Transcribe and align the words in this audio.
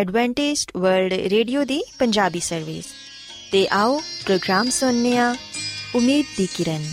Adventist 0.00 0.70
world 0.76 1.12
radio 1.12 1.64
ਦੀ 1.64 1.82
Punjabi 1.98 2.40
service 2.40 2.84
ਤੇ 3.52 3.68
ਆਓ 3.72 4.02
ਪ੍ਰੋਗਰਾਮ 4.24 4.70
ਸੁਣਨੇ 4.70 5.18
ਆ, 5.18 5.36
ਉਮੀਦ 5.94 6.26
ਦੀ 6.36 6.48
ਕਿਰਨ। 6.54 6.84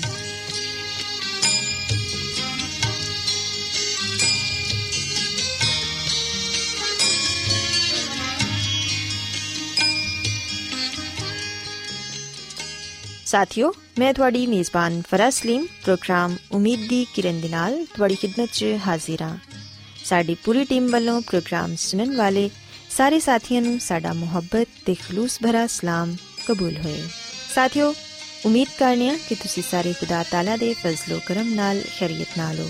ਸਾਥਿਓ, 13.26 13.74
ਮੈਂ 14.00 14.14
ਤੁਹਾਡੀ 14.14 14.48
ਮੇਜ਼ਬਾਨ 14.48 15.02
ਫਰਸਲੀਮ 15.12 15.66
ਪ੍ਰੋਗਰਾਮ 15.84 16.38
ਉਮੀਦ 16.52 16.88
ਦੀ 16.88 17.06
ਕਿਰਨ 17.14 17.42
ਦੇ 17.42 17.50
ਨਾਲ 17.50 17.86
ਤੁਹਾਡੀ 17.86 18.16
ਖidmat 18.16 18.48
'ਚ 18.54 18.66
ਹਾਜ਼ਰ 18.88 19.22
ਹਾਂ 19.22 19.38
ਸਾਡੀ 20.06 20.36
ਪੂਰੀ 20.36 20.64
ਟੀਮ 20.64 20.88
ਵੱਲੋਂ 20.88 21.22
ਪ੍ਰੋਗਰਾਮ 21.22 21.76
ਸੁਣਨ 21.76 22.16
ਵਾਲੇ 22.18 22.50
ਸਾਰੇ 22.98 23.20
ਸਾਥੀਆਂ 23.20 23.62
ਨੂੰ 23.62 23.80
ਸਾਡਾ 23.80 24.12
ਮੁਹੱਬਤ 24.14 24.68
ਤੇ 24.86 24.94
ਖਲੂਸ 24.98 25.38
ਭਰਾ 25.42 25.66
ਸਲਾਮ 25.68 26.16
ਕਬੂਲ 26.48 26.78
ਹੋਏ 26.78 27.02
ਸਾਥਿਓ 27.54 27.94
ਉਮੀਦ 28.46 28.68
ਕਰਨੀਆ 28.78 29.14
ਕਿ 29.28 29.36
ਤੁਸੀਂ 29.36 29.64
ਸਾਰੇ 29.64 29.92
ਖੁਦਾ 29.94 30.22
ਤਾਲਾ 30.32 30.56
ਦੇ 30.58 30.74
ਫਜ਼ਲੋ 30.74 31.20
ਕਰਮ 31.28 31.54
ਨਾਲ 31.56 31.82
ਖੈਰੀਅਤ 32.00 32.38
ਨਾਲ 32.38 32.60
ਹੋ 32.60 32.66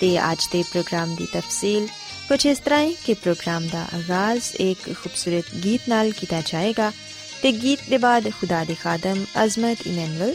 ਤੇ 0.00 0.10
ਅੱਜ 0.30 0.46
ਦੇ 0.52 0.62
ਪ੍ਰੋਗਰਾਮ 0.62 1.14
ਦੀ 1.16 1.26
ਤਫਸੀਲ 1.32 1.88
ਕੁਝ 2.28 2.46
ਇਸ 2.46 2.58
ਤਰ੍ਹਾਂ 2.58 2.80
ਹੈ 2.80 2.92
ਕਿ 3.04 3.14
ਪ੍ਰੋਗਰਾਮ 3.16 3.68
ਦਾ 3.68 3.82
ਆਗਾਜ਼ 3.94 4.54
ਇੱਕ 4.60 4.88
ਖੂਬਸੂਰਤ 4.92 5.54
ਗੀਤ 5.64 5.88
ਨਾਲ 5.88 6.10
ਕੀਤਾ 6.12 6.40
ਜਾਏਗਾ 6.46 6.90
ਤੇ 7.42 7.52
ਗੀਤ 7.54 7.88
ਦੇ 7.90 7.98
ਬਾਅਦ 7.98 8.30
ਖੁਦਾ 8.40 8.64
ਦੇ 8.64 8.74
ਖਾਦਮ 8.74 9.24
ਅਜ਼ਮਤ 9.44 9.86
ਇਮਨੁਅਲ 9.86 10.34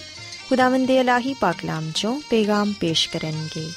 ਖੁਦਾਵੰਦ 0.49 0.87
ਦੇ 0.87 0.99
ਇਲਾਹੀ 0.99 1.33
ਪਾਕਲਾਮ 1.41 1.91
ਚੋਂ 1.95 2.19
ਪੈਗਾਮ 2.29 2.73
ਪੇਸ਼ 2.79 3.09
ਕਰਨਗੇ 3.09 3.69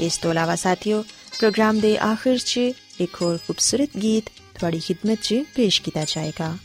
ਇਸ 0.00 0.18
ਤੋਂ 0.18 0.30
ਇਲਾਵਾ 0.30 0.56
ਸਾਥੀਓ 0.58 1.02
ਪ੍ਰੋਗਰਾਮ 1.32 1.80
ਦੇ 1.80 1.96
ਆਖਿਰ 2.04 2.38
'ਚ 2.38 2.72
ਇੱਕ 3.00 3.22
ਹੋਰ 3.22 3.38
ਖੂਬਸੂਰਤ 3.38 3.96
ਗੀਤ 3.96 4.30
ਤੁਹਾਡੀ 4.58 4.78
ਖidmat 4.78 5.18
'ਚ 5.22 5.34
ਪੇਸ਼ 5.54 5.82
ਕੀਤਾ 5.82 6.04
ਜਾਏਗਾ। 6.04 6.58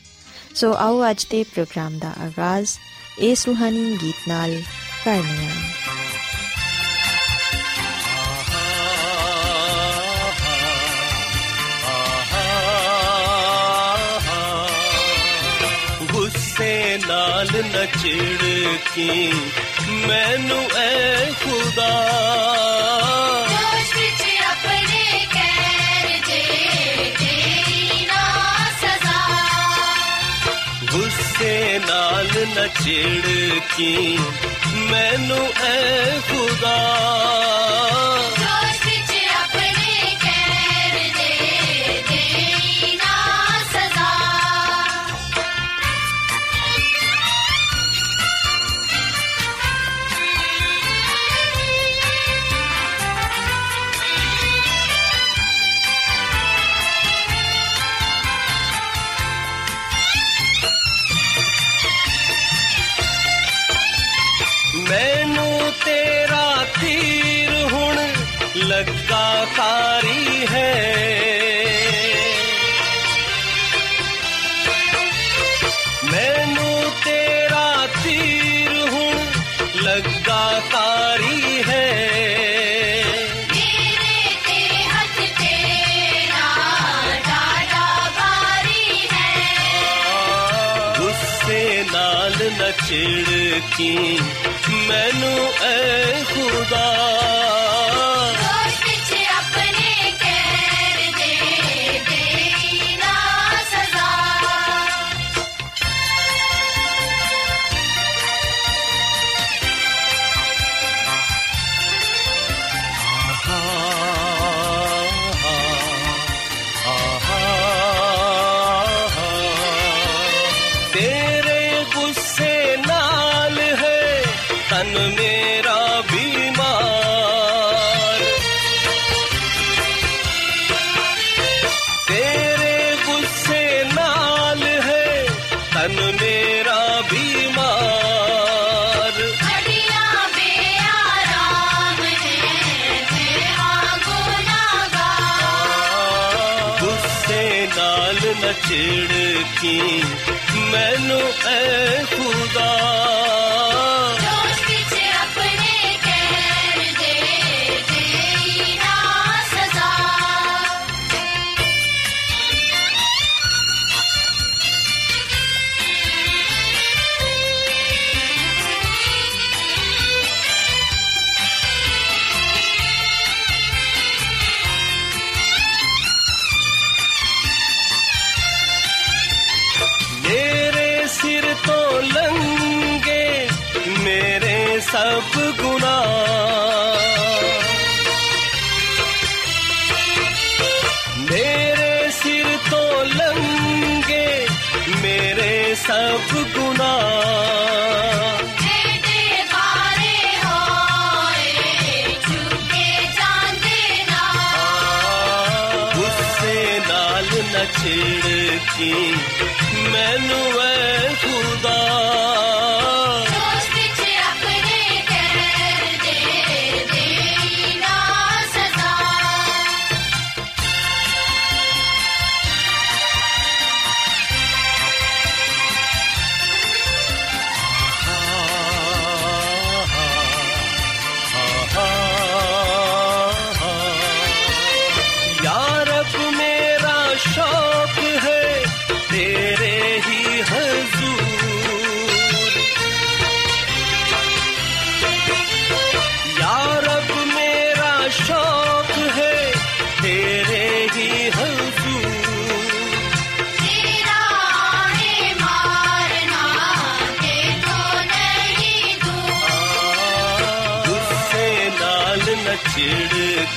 ਸੋ 0.56 0.74
ਆਓ 0.74 1.10
ਅੱਜ 1.12 1.26
ਦੇ 1.26 1.44
ਪ੍ਰੋਗਰਾਮ 1.44 2.00
ਦਾ 2.00 2.10
ਆਗਾਜ਼ 2.22 2.70
ਇਸ 3.20 3.46
ਰੂਹਾਨੀ 3.48 3.98
ਗੀਤ 4.02 4.16
ਨਾਲ 4.28 4.62
ਕਰਨੇ 5.06 5.46
ਹਾਂ। 5.46 5.56
ਗੁੱਸੇ 16.12 17.00
ਨਾਲ 17.08 17.48
ਨਚੜ 17.48 18.44
ਕੇ 18.96 19.32
ਮੈਨੂੰ 20.08 20.78
ਐ 20.78 21.32
ਖੁਦਾ 21.32 21.92
ਗੁੱਸੇ 31.34 31.80
ਨਾਲ 31.80 32.28
ਨਚੜ 32.48 33.28
ਕੀ? 33.78 34.20
ਮੈਨੂੰ 34.76 35.48
ਐ 35.64 36.20
ਖੁਦਾ। 36.20 36.76
ਨਚੜ 93.84 94.23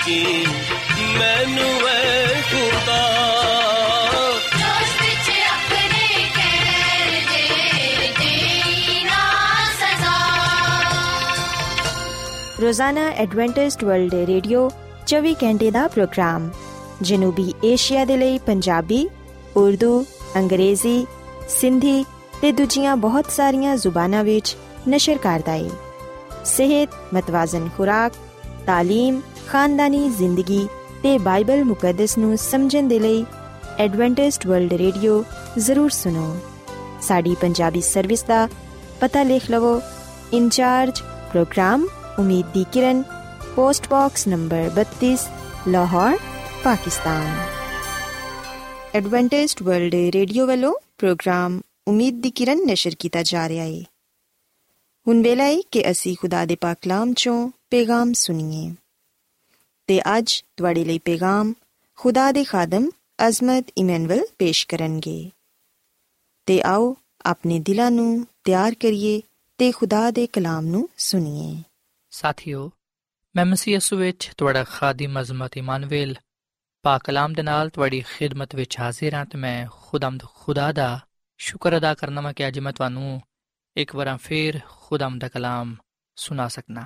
ਕੇ 0.06 0.44
ਮੈਨੂੰ 1.18 1.88
ਐ 1.88 2.26
ਖੁਦਾ 2.42 2.98
ਰੋਜ਼ਾਨਾ 12.60 13.08
ਐਡਵੈਂਟਿਸਟ 13.08 13.84
ਵਰਲਡ 13.84 14.14
ਵੇ 14.14 14.26
ਰੇਡੀਓ 14.26 14.68
24 15.06 15.32
ਘੰਟੇ 15.42 15.70
ਦਾ 15.70 15.86
ਪ੍ਰੋਗਰਾਮ 15.88 16.50
ਜਨੂਬੀ 17.02 17.52
ਏਸ਼ੀਆ 17.64 18.04
ਦੇ 18.04 18.16
ਲਈ 18.16 18.38
ਪੰਜਾਬੀ 18.38 19.08
ਉਰਦੂ 19.56 20.04
ਅੰਗਰੇਜ਼ੀ 20.36 21.06
ਸਿੰਧੀ 21.48 22.04
ਤੇ 22.40 22.52
ਦੂਜੀਆਂ 22.52 22.96
ਬਹੁਤ 22.96 23.30
ਸਾਰੀਆਂ 23.30 23.76
ਜ਼ੁਬਾਨਾਂ 23.76 24.24
ਵਿੱਚ 24.24 24.56
ਨਸ਼ਰ 24.88 25.18
ਕਰਦਾ 25.18 25.52
ਹੈ 25.52 25.70
ਸਿਹਤ 26.44 26.88
ਮਤਵਾਜ਼ਨ 27.14 27.68
ਖੁਰਾਕ 27.76 28.12
تعلیم 28.66 29.20
ਖਾਨਦਾਨੀ 29.48 30.08
ਜ਼ਿੰਦਗੀ 30.08 30.66
ਤੇ 31.02 31.16
ਬਾਈਬਲ 31.18 31.64
ਮੁਕੱਦਸ 31.64 32.16
ਨੂੰ 32.18 32.36
ਸਮਝਣ 32.38 32.88
ਦੇ 32.88 32.98
ਲਈ 32.98 33.24
ਐਡਵੈਂਟਿਸਟ 33.78 34.46
ਵਰਲਡ 34.46 34.72
ਰੇਡੀਓ 34.72 35.22
ਜ਼ਰੂਰ 35.58 35.90
ਸੁਨੋ 35.90 36.36
ਸਾਡੀ 37.02 37.34
ਪੰਜਾਬੀ 37.34 37.80
ਸਰਵਿਸ 37.80 38.24
ਦਾ 38.24 38.48
ਪਤਾ 39.00 39.22
ਲਿਖ 39.22 39.50
ਲਵੋ 39.50 39.80
incharge 40.32 41.00
program 41.32 41.86
Umeed 42.18 42.46
di 42.54 42.64
Kiran 42.72 43.02
post 43.56 43.88
box 43.88 44.26
number 44.28 44.70
32 44.80 45.14
Lahore 45.68 46.18
Pakistan 46.64 47.36
Adventist 48.94 49.62
world 49.62 49.94
radio 50.14 50.46
ਵੱਲੋਂ 50.46 50.72
ਪ੍ਰੋਗਰਾਮ 50.98 51.60
ਉਮੀਦ 51.88 52.20
ਦੀ 52.20 52.30
ਕਿਰਨ 52.30 52.64
ਨਿਸ਼ਰ 52.66 52.94
ਕੀਤਾ 52.98 53.22
ਜਾ 53.22 53.48
ਰਿਹਾ 53.48 53.64
ਹੈ 53.64 53.82
ਹੁਣ 55.06 55.22
ਵੇਲਾ 55.22 55.44
ਹੈ 55.44 55.60
ਕਿ 55.70 55.90
ਅਸੀਂ 55.90 56.16
ਖੁਦਾ 56.16 56.44
ਦੇ 56.44 56.56
ਪਾਕ 56.56 56.78
ਕਲਾਮ 56.82 57.12
ਚੋਂ 57.16 57.48
ਪੈਗਾਮ 57.70 58.12
ਸੁਣੀਏ 58.12 58.70
ਤੇ 59.86 60.18
ਅੱਜ 60.18 60.44
ਤੁਹਾਡੇ 60.56 60.84
ਲਈ 60.84 60.98
ਪੈਗਾਮ 60.98 61.54
ਖੁਦਾ 61.96 62.32
ਦੇ 62.32 62.44
ਖਾਦਮ 62.44 62.90
ਅਜ਼ਮਤ 63.28 63.64
ਇਮਨੁਅਲ 63.78 64.26
ਪੇਸ਼ 64.38 64.66
ਕਰਨਗੇ। 64.66 65.30
ਤੇ 66.46 66.62
ਆਓ 66.62 66.96
ਆਪਣੇ 67.26 67.60
ਦਿਲਾਂ 67.60 67.90
ਨੂੰ 67.90 68.26
ਤਿਆਰ 68.44 68.74
ਕਰੀਏ 68.74 69.22
ਤੇ 69.58 69.72
ਖੁਦਾ 69.72 70.10
ਦੇ 70.10 70.26
ਕਲਾਮ 70.26 70.66
ਨੂੰ 70.66 70.88
ਸੁਣੀਏ। 70.96 71.62
ਸਾਥਿਓ, 72.10 72.70
ਮੈਂ 73.36 73.46
ਮਸੀਹ 73.46 73.74
ਯਿਸੂ 73.74 73.96
ਵਿੱਚ 73.96 74.30
ਤੁਹਾਡਾ 74.36 74.64
ਖਾਦਮ 74.64 75.20
ਅਜ਼ਮਤ 75.20 75.56
ਇਮਾਨੁਅਲ 75.56 76.14
ਪਾਕ 76.82 77.04
ਕਲਾਮ 77.04 77.32
ਦੇ 77.32 77.42
ਨਾਲ 77.42 77.70
ਤੁਹਾਡੀ 77.70 78.00
ਖਿਦਮਤ 78.00 78.54
ਵਿੱਚ 78.54 78.78
ਹਾਜ਼ਰ 78.78 79.14
ਹਾਂ 79.14 79.26
ਤੇ 79.26 79.38
ਮੈਂ 79.38 79.66
ਖੁਦਾਮਦ 79.70 80.22
ਖੁਦਾ 80.34 80.72
ਦਾ 80.72 81.00
ਸ਼ੁਕਰ 81.38 81.76
ਅਦਾ 81.76 81.94
ਕਰਨਾ 81.94 82.20
ਮੈਂ 82.20 82.34
ਕਿ 82.34 82.48
ਅੱਜ 82.48 82.58
ਮੈਂ 82.58 82.72
ਤੁਹਾਨੂੰ 82.72 83.22
ਇੱਕ 83.76 83.94
ਵਾਰ 83.94 84.16
ਫੇਰ 84.16 84.60
ਖੁਦਾਮ 84.80 85.18
ਦਾ 85.18 85.28
ਕਲਾਮ 85.28 85.76
ਸੁਣਾ 86.16 86.48
ਸਕਣਾ 86.48 86.84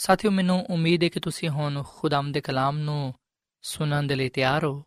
ਸਾਥਿਓ, 0.00 0.30
ਮੈਨੂੰ 0.30 0.66
ਉਮੀਦ 0.70 1.02
ਹੈ 1.02 1.08
ਕਿ 1.08 1.20
ਤੁਸੀਂ 1.20 1.48
ਹੁਣ 1.48 1.82
ਖੁਦਾਮ 1.88 2.32
ਦੇ 2.32 2.40
ਕਲਾਮ 2.40 2.78
ਨੂੰ 2.78 3.14
ਸੁਣਨ 3.62 4.06
ਦੇ 4.06 4.14
ਲਈ 4.14 4.28
ਤਿਆਰ 4.28 4.64
ਹੋ। 4.64 4.84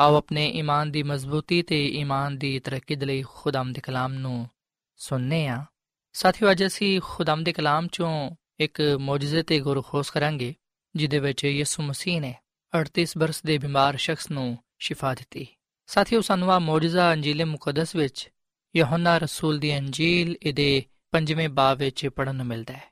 ਆਓ 0.00 0.16
ਆਪਣੇ 0.16 0.50
ਈਮਾਨ 0.50 0.90
ਦੀ 0.90 1.02
ਮਜ਼ਬੂਤੀ 1.02 1.62
ਤੇ 1.62 1.88
ਈਮਾਨ 1.88 2.38
ਦੀ 2.38 2.58
ਤਰੱਕੀ 2.58 2.94
ਦੇ 2.94 3.06
ਲਈ 3.06 3.22
ਖੁਦਾਮ 3.22 3.72
ਦੇ 3.72 3.80
ਕਲਾਮ 3.80 4.14
ਨੂੰ 4.14 4.48
ਸੁਣਨੇ 4.96 5.48
ਆ। 5.48 5.64
ਸਾਥਿਓ, 6.12 6.50
ਅੱਜ 6.50 6.66
ਅਸੀਂ 6.66 7.00
ਖੁਦਾਮ 7.04 7.44
ਦੇ 7.44 7.52
ਕਲਾਮ 7.52 7.86
ਚੋਂ 7.92 8.30
ਇੱਕ 8.60 8.80
ਮੌਜੂਜ਼ੇ 8.98 9.42
ਤੇ 9.42 9.60
ਗੌਰ 9.60 9.82
ਖੋਸ 9.82 10.10
ਕਰਾਂਗੇ 10.10 10.54
ਜਿਦੇ 10.96 11.18
ਵਿੱਚ 11.18 11.44
ਯਿਸੂ 11.44 11.82
ਮਸੀਹ 11.82 12.20
ਨੇ 12.20 12.34
38 12.80 13.18
ਬਰਸ 13.18 13.42
ਦੇ 13.42 13.58
ਬਿਮਾਰ 13.58 13.96
ਸ਼ਖਸ 13.96 14.30
ਨੂੰ 14.30 14.58
ਸ਼ਿਫਾ 14.78 15.14
ਦਿੱਤੀ। 15.14 15.46
ਸਾਥੀਓ, 15.86 16.20
ਸਾਨੂੰ 16.20 16.52
ਆ 16.52 16.58
ਮੌਜੂਜ਼ਾ 16.58 17.12
ਅੰਜੀਲ 17.12 17.44
ਮੁਕੱਦਸ 17.44 17.96
ਵਿੱਚ 17.96 18.30
ਯਹੋਨਾ 18.76 19.18
ਰਸੂਲ 19.18 19.58
ਦੀ 19.58 19.78
ਅੰਜੀਲ 19.78 20.36
ਇਹਦੇ 20.42 20.84
ਪੰਜਵੇਂ 21.10 21.48
ਬਾਬ 21.48 21.78
ਵਿੱਚ 21.78 22.06
ਪੜਨ 22.06 22.34
ਨੂੰ 22.34 22.46
ਮਿਲਦਾ 22.46 22.74
ਹੈ। 22.74 22.91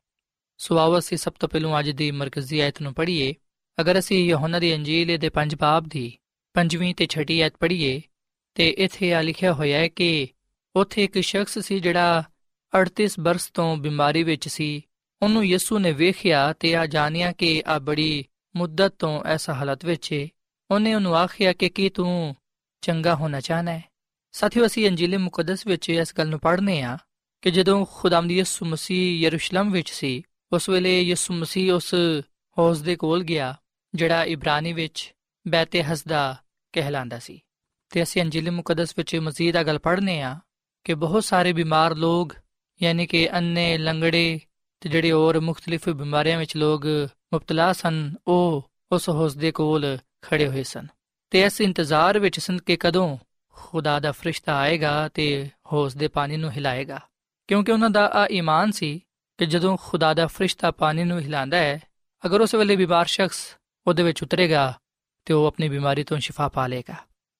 ਸੋ 0.61 0.79
ਆਓ 0.79 0.99
ਅਸੀਂ 0.99 1.19
ਸਭ 1.19 1.33
ਤੋਂ 1.33 1.49
ਪਹਿਲਾਂ 1.49 1.81
ਅੱਜ 1.81 1.91
ਦੀ 1.91 2.11
ਮਰਕਜ਼ੀ 2.11 2.61
ਆਇਤ 2.61 2.83
ਨੂੰ 2.83 2.95
ਪੜ੍ਹੀਏ। 2.95 3.35
ਅਗਰ 3.81 3.99
ਅਸੀਂ 3.99 4.29
ਯਹੋਨਾ 4.29 4.59
ਦੀ 4.59 4.75
ਅੰਜੀਲ 4.75 5.19
ਦੇ 5.19 5.29
ਪੰਜ 5.29 5.55
ਬਾਬ 5.55 5.85
ਦੀ 5.89 6.19
ਪੰਜਵੀਂ 6.55 6.95
ਤੇ 6.95 7.07
ਛਠੀ 7.07 7.41
ਆਇਤ 7.41 7.57
ਪੜ੍ਹੀਏ, 7.61 8.03
ਤੇ 8.55 8.69
ਇੱਥੇ 8.69 9.15
ਆ 9.15 9.23
ਲਿਖਿਆ 9.23 9.53
ਹੋਇਆ 9.53 9.79
ਹੈ 9.79 9.89
ਕਿ 9.89 10.29
ਉੱਥੇ 10.77 11.05
ਇੱਕ 11.05 11.19
ਸ਼ਖਸ 11.19 11.59
ਸੀ 11.59 11.81
ਜਿਹੜਾ 11.81 12.25
38 12.81 13.21
ਬਰਸ 13.21 13.51
ਤੋਂ 13.51 13.77
ਬਿਮਾਰੀ 13.77 14.23
ਵਿੱਚ 14.23 14.49
ਸੀ। 14.49 14.83
ਉਹਨੂੰ 15.23 15.47
ਯਿਸੂ 15.47 15.79
ਨੇ 15.79 15.93
ਵੇਖਿਆ 15.93 16.53
ਤੇ 16.53 16.77
ਆ 16.77 16.87
ਜਾਣਿਆ 16.87 17.33
ਕਿ 17.33 17.63
ਆ 17.67 17.79
ਬੜੀ 17.79 18.25
ਮੁੱਦਤ 18.56 18.95
ਤੋਂ 18.99 19.25
ਐਸਾ 19.25 19.55
ਹਾਲਤ 19.55 19.85
ਵਿੱਚ 19.85 20.13
ਹੈ 20.13 20.29
ਉਹਨੇ 20.71 20.95
ਉਹਨੂੰ 20.95 21.17
ਆਖਿਆ 21.17 21.53
ਕਿ 21.53 21.69
ਕੀ 21.69 21.89
ਤੂੰ 21.89 22.37
ਚੰਗਾ 22.81 23.15
ਹੋਣਾ 23.15 23.41
ਚਾਹਨਾ 23.41 23.73
ਹੈ? 23.73 23.85
ਸਾਥੀਓ, 24.33 24.67
ਅਸੀਂ 24.67 24.89
ਅੰਜੀਲ 24.89 25.19
ਮੁਕੱਦਸ 25.19 25.67
ਵਿੱਚ 25.67 25.91
ਇਸ 25.91 26.15
ਗੱਲ 26.19 26.29
ਨੂੰ 26.29 26.41
ਪੜ੍ਹਨੇ 26.41 26.83
ਆ 26.83 26.99
ਕਿ 27.43 27.51
ਜਦੋਂ 27.51 27.87
ਖੁਦਾਮਦੀ 27.93 28.37
ਯਿਸੂ 28.37 28.67
ਮਸੀਹ 28.67 29.21
ਯਰੂਸ਼ਲਮ 29.21 29.73
ਵਿੱਚ 29.73 29.91
ਸੀ 29.91 30.23
ਉਸ 30.52 30.69
ਵੇਲੇ 30.69 31.02
ਯਿਸੂ 31.02 31.35
ਮਸੀਹ 31.35 31.73
ਉਸ 31.73 31.94
ਹੌਜ਼ 32.58 32.85
ਦੇ 32.85 32.97
ਕੋਲ 32.97 33.23
ਗਿਆ, 33.23 33.61
ਜਿਹੜਾ 33.94 34.25
ਇਬਰਾਨੀ 34.25 34.73
ਵਿੱਚ 34.73 35.14
ਬੈਤੇ 35.49 35.85
ਹਸਦਾ 35.85 36.37
ਕਹਿਲਾਂਦਾ 36.73 37.19
ਸੀ। 37.19 37.41
ਤੇ 37.91 38.02
ਅਸੀਂ 38.02 38.23
ਅੰਜੀਲ 38.23 38.50
ਮੁਕੱਦਸ 38.50 38.94
ਵਿੱਚ 38.97 39.17
ਮਜ਼ੀਦ 39.17 39.56
ਆ 39.56 39.62
ਗੱਲ 39.62 39.79
ਪੜ੍ਹਨੇ 39.79 40.23
ਆ 40.23 40.41
ਕਿ 40.85 40.94
ਬਹੁਤ 40.94 41.25
ਸਾਰੇ 41.25 41.52
ਬਿਮਾਰ 41.52 41.94
ਲੋਕ, 41.94 42.35
ਯਾਨੀ 42.82 43.06
ਕਿ 43.06 43.31
ਅੰਨੇ 43.32 43.79
ਲੰਗੜੇ 43.79 44.41
ਤੇ 44.81 44.88
ਜਿਹੜੇ 44.88 45.12
ਹੋਰ 45.12 45.41
ਮੁxtਲਿਫ 45.41 45.88
ਬਿਮਾਰੀਆਂ 45.88 46.38
ਵਿੱਚ 46.38 46.56
ਲੋਕ 46.56 46.87
ਮੁਬਤਲਾ 47.32 47.73
ਸਨ, 47.73 48.14
ਉਹ 48.26 48.70
ਉਸ 48.93 49.08
ਹੌਜ਼ 49.08 49.38
ਦੇ 49.38 49.53
ਕੋਲ 49.53 49.99
ਖੜੇ 50.23 50.49
ਹੋਏ 50.49 50.62
ਸਨ। 50.62 50.87
ਤੇ 51.31 51.43
ਇਸ 51.43 51.61
ਇੰਤਜ਼ਾਰ 51.61 52.19
ਵਿੱਚ 52.19 52.41
ਸਨ 52.41 52.58
ਕਿ 52.58 52.76
ਕਦੋਂ 52.76 53.19
ਖੁਦਾ 53.49 54.00
ਦਾ 54.00 54.12
ਫਰਿਸ਼ਤਾ 54.12 54.56
ਆਏਗਾ 54.56 55.08
ਤੇ 55.08 55.50
ਹੌਜ਼ 55.73 55.96
ਦੇ 55.96 56.08
ਪਾਣੀ 56.08 56.37
ਨੂੰ 56.37 56.50
ਹਿਲਾਏਗਾ। 56.50 57.00
ਕਿਉਂਕਿ 57.49 57.73
ਉਹਨਾਂ 57.73 57.91
ਦਾ 57.91 58.06
ਆ 58.06 58.29
ਈਮਾਨ 58.32 58.70
ਸੀ 58.70 59.00
ਕਿ 59.41 59.47
ਜਦੋਂ 59.47 59.77
ਖੁਦਾ 59.83 60.15
ਦਾ 60.15 60.27
ਫਰਿਸ਼ਤਾ 60.27 60.71
ਪਾਣੀ 60.71 61.05
ਨੂੰ 61.05 61.21
ਹਿਲਾਉਂਦਾ 61.21 61.57
ਹੈ, 61.57 61.83
ਅਗਰ 62.27 62.41
ਉਸ 62.41 62.55
ਵੇਲੇ 62.55 62.77
ਬਿਮਾਰ 62.77 63.07
ਸ਼ਖਸ 63.07 63.57
ਉਹਦੇ 63.87 64.03
ਵਿੱਚ 64.03 64.23
ਉਤਰੇਗਾ 64.23 64.81
ਤੇ 65.25 65.35
ਉਹ 65.35 65.47
ਆਪਣੀ 65.47 65.69
ਬਿਮਾਰੀ 65.69 66.05
ਤੋਂ 66.05 66.19
ਸ਼ਿਫਾ 66.19 66.49
ਪਾ 66.49 66.67
ਲੇਗਾ 66.67 66.95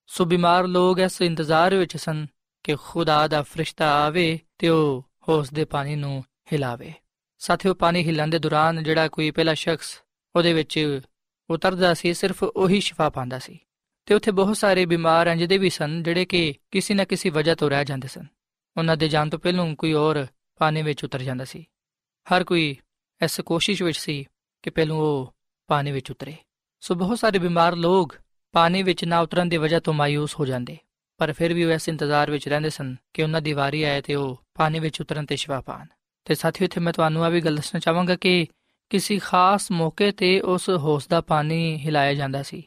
ਸੋ 0.07 0.25
ਬਿਮਾਰ 0.25 0.63
ਲੋਕ 0.63 0.99
ਇਸ 0.99 1.21
ਇੰਤਜ਼ਾਰ 1.21 1.75
ਵਿੱਚ 1.75 1.97
ਸਨ 1.97 2.27
ਕਿ 2.63 2.75
ਖੁਦਾ 2.75 3.27
ਦਾ 3.27 3.41
ਫਰਿਸ਼ਤਾ 3.41 4.05
ਆਵੇ 4.05 4.39
ਤੇ 4.57 4.69
ਉਹ 4.69 5.05
ਹੌਜ਼ 5.29 5.53
ਦੇ 5.53 5.65
ਪਾਣੀ 5.65 5.95
ਨੂੰ 5.95 6.23
ਹਿਲਾਵੇ। 6.53 6.93
ਸਾਥੀਓ, 7.37 7.73
ਪਾਣੀ 7.73 8.05
ਹਿਲਣ 8.05 8.27
ਦੇ 8.27 8.39
ਦੌਰਾਨ 8.39 8.83
ਜਿਹੜਾ 8.83 9.07
ਕੋਈ 9.07 9.31
ਪਹਿਲਾ 9.31 9.53
ਸ਼ਖਸ 9.53 10.01
ਉਹਦੇ 10.35 10.53
ਵਿੱਚ 10.53 11.01
ਉਤਰਦਾ 11.49 11.93
ਸੀ, 11.93 12.13
ਸਿਰਫ 12.13 12.43
ਉਹੀ 12.43 12.79
ਸ਼ਿਫਾ 12.79 13.09
ਪਾਉਂਦਾ 13.09 13.39
ਸੀ। 13.39 13.59
ਤੇ 14.05 14.15
ਉੱਥੇ 14.15 14.31
ਬਹੁਤ 14.31 14.57
ਸਾਰੇ 14.57 14.85
ਬਿਮਾਰ 14.85 15.31
ਅੰਜਦੇ 15.31 15.57
ਵੀ 15.57 15.69
ਸਨ, 15.69 16.03
ਜਿਹੜੇ 16.03 16.25
ਕਿ 16.25 16.53
ਕਿਸੇ 16.71 16.93
ਨਾ 16.93 17.03
ਕਿਸੇ 17.03 17.29
ਵਜ੍ਹਾ 17.29 17.55
ਤੋਂ 17.55 17.69
ਰਹਿ 17.69 17.85
ਜਾਂਦੇ 17.85 18.07
ਸਨ। 18.07 18.25
ਉਹਨਾਂ 18.77 18.97
ਦੇ 18.97 19.07
ਜਾਣ 19.07 19.29
ਤੋਂ 19.29 19.39
ਪਹਿਲਾਂ 19.39 19.75
ਕੋਈ 19.75 19.93
ਹੋਰ 19.93 20.27
ਪਾਣੀ 20.57 20.81
ਵਿੱਚ 20.81 21.03
ਉਤਰ 21.03 21.21
ਜਾਂਦਾ 21.21 21.45
ਸੀ। 21.45 21.65
ਹਰ 22.23 22.43
ਕੋਈ 22.43 22.75
ਇਸ 23.23 23.39
ਕੋਸ਼ਿਸ਼ 23.39 23.83
ਵਿੱਚ 23.83 23.97
ਸੀ 23.97 24.25
ਕਿ 24.63 24.69
ਪਹਿਲਾਂ 24.69 24.95
ਉਹ 24.95 25.33
ਪਾਣੀ 25.67 25.91
ਵਿੱਚ 25.91 26.11
ਉਤਰੇ। 26.11 26.35
ਸੋ 26.79 26.95
ਬਹੁਤ 26.95 27.19
ਸਾਰੇ 27.19 27.39
ਬਿਮਾਰ 27.39 27.75
ਲੋਕ 27.75 28.15
ਪਾਣੀ 28.51 28.83
ਵਿੱਚ 28.83 29.05
ਨਾ 29.05 29.19
ਉਤਰਨ 29.19 29.49
ਦੀ 29.49 29.57
ਵਜ੍ਹਾ 29.57 29.79
ਤੋਂ 29.79 29.93
ਮਾਇੂਸ 29.93 30.39
ਹੋ 30.39 30.45
ਜਾਂਦੇ। 30.45 30.77
ਪਰ 31.17 31.33
ਫਿਰ 31.33 31.53
ਵੀ 31.53 31.63
ਉਹ 31.63 31.71
ਇਸ 31.71 31.87
ਇੰਤਜ਼ਾਰ 31.87 32.31
ਵਿੱਚ 32.31 32.49
ਰਹਿੰਦੇ 32.49 32.69
ਸਨ 32.69 32.95
ਕਿ 33.13 33.23
ਉਹਨਾਂ 33.23 33.41
ਦੀ 33.41 33.53
ਵਾਰੀ 33.53 33.83
ਆਏ 33.83 34.01
ਤੇ 34.01 34.15
ਉਹ 34.15 34.41
ਪਾਣੀ 34.53 34.79
ਵਿੱਚ 34.79 35.01
ਉਤਰਨ 35.01 35.25
ਤੇ 35.25 35.35
ਸ਼ਿਫਾ 35.35 35.61
ਪਾਣ। 35.61 35.85
ਤੇ 36.25 36.35
ਸਾਥੀਓ, 36.35 36.65
ਇੱਥੇ 36.65 36.81
ਮੈਂ 36.81 36.93
ਤੁਹਾਨੂੰ 36.93 37.25
ਆ 37.25 37.29
ਵੀ 37.29 37.41
ਗੱਲ 37.41 37.55
ਦੱਸਣਾ 37.55 37.79
ਚਾਹਾਂਗਾ 37.79 38.15
ਕਿ 38.15 38.47
ਕਿਸੇ 38.89 39.19
ਖਾਸ 39.19 39.71
ਮੌਕੇ 39.71 40.11
ਤੇ 40.11 40.41
ਉਸ 40.41 40.69
ਹੌਸ 40.69 41.07
ਦਾ 41.07 41.21
ਪਾਣੀ 41.21 41.77
ਹਿਲਾਇਆ 41.77 42.13
ਜਾਂਦਾ 42.13 42.43
ਸੀ। 42.43 42.63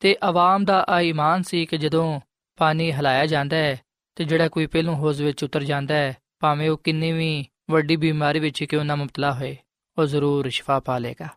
ਤੇ 0.00 0.16
ਆਵਾਮ 0.22 0.64
ਦਾ 0.64 0.86
ਆ 0.88 1.00
ਈਮਾਨ 1.00 1.42
ਸੀ 1.42 1.66
ਕਿ 1.66 1.78
ਜਦੋਂ 1.78 2.20
ਪਾਣੀ 2.56 2.92
ਹਿਲਾਇਆ 2.92 3.26
ਜਾਂਦਾ 3.26 3.56
ਹੈ 3.56 3.80
ਤੇ 4.14 4.24
ਜਿਹੜਾ 4.24 4.48
ਕੋਈ 4.48 4.66
ਪਹਿਲੋਂ 4.66 4.96
ਹੌਸ 4.96 5.20
ਵਿੱਚ 5.20 5.44
ਉਤਰ 5.44 5.62
ਜਾਂਦਾ 5.62 5.94
ਹੈ, 5.94 6.16
ਭਾਵੇਂ 6.40 6.70
ਉਹ 6.70 6.78
ਕਿੰਨੀ 6.84 7.12
ਵੀ 7.12 7.46
ਵੱਡੀ 7.70 7.96
ਬਿਮਾਰੀ 7.96 8.38
ਵਿੱਚ 8.38 8.64
ਕਿਉਂ 8.64 8.84
ਨਾ 8.84 8.96
ਮੁਬਤਲਾ 8.96 9.32
ਹੋਏ, 9.32 9.56
ਉਹ 9.98 10.06
ਜ਼ਰੂਰ 10.06 10.48
ਸ਼ਿਫਾ 10.48 10.80
ਪਾ 10.80 10.98
ਲੇਗਾ 10.98 11.28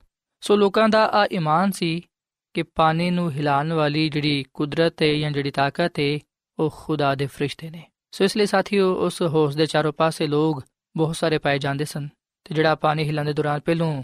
ਸੋ 0.44 0.56
ਲੋਕਾਂ 0.56 0.90
ਦਾ 0.90 1.06
ਆ 1.08 1.28
ਈਮਾਨ 1.34 1.72
ਸੀ 1.72 2.02
ਕਿ 2.54 2.64
ਪਾਣੀ 2.64 3.10
ਨੂੰ 3.10 3.32
ਹਿਲਾਉਣ 3.32 3.74
ਵਾਲੀ 3.74 4.10
ਜਿਹੜੀ 4.10 4.44
ਕੁਦਰਤ 4.54 5.02
ਹੈ 5.02 5.14
ਜਾਂ 5.14 5.32
ਜਿਹੜੀ 5.32 5.52
ਤਾਕਤ 5.52 6.00
ਹੈ 6.00 6.20
ਉਹ 6.60 6.70
ਖੁਦਾ 6.78 7.16
ਦੇ 7.16 7.26
ਫਰਿਸ਼ਤੇ 7.26 7.70
ਨੇ। 7.70 7.84
ਸੋ 8.12 8.24
ਇਸ 8.24 8.38
ਲਈ 8.38 8.46
ਸਾਥੀਓ, 8.46 8.94
ਉਸ 8.96 9.22
ਹੌਸ 9.22 9.56
ਦੇ 9.56 9.66
ਚਾਰੋਂ 9.66 9.94
ਪਾਸੇ 9.94 10.28
ਲੋਕ 10.28 10.64
ਬਹੁਤ 10.98 11.16
ਸਾਰੇ 11.16 11.38
ਪਾਏ 11.38 11.60
ਜਾਂਦੇ 11.60 11.86
ਸਨ 11.86 12.08
ਤੇ 12.46 12.56
ਜਿਹੜਾ 12.56 12.76
ਪਾਣੀ 12.76 13.04
ਹਿਲਾਉਣ 13.04 13.26
ਦੇ 13.26 13.34
ਦੌਰਾਨ 13.34 13.60
ਪਹਿਲੋਂ 13.60 14.04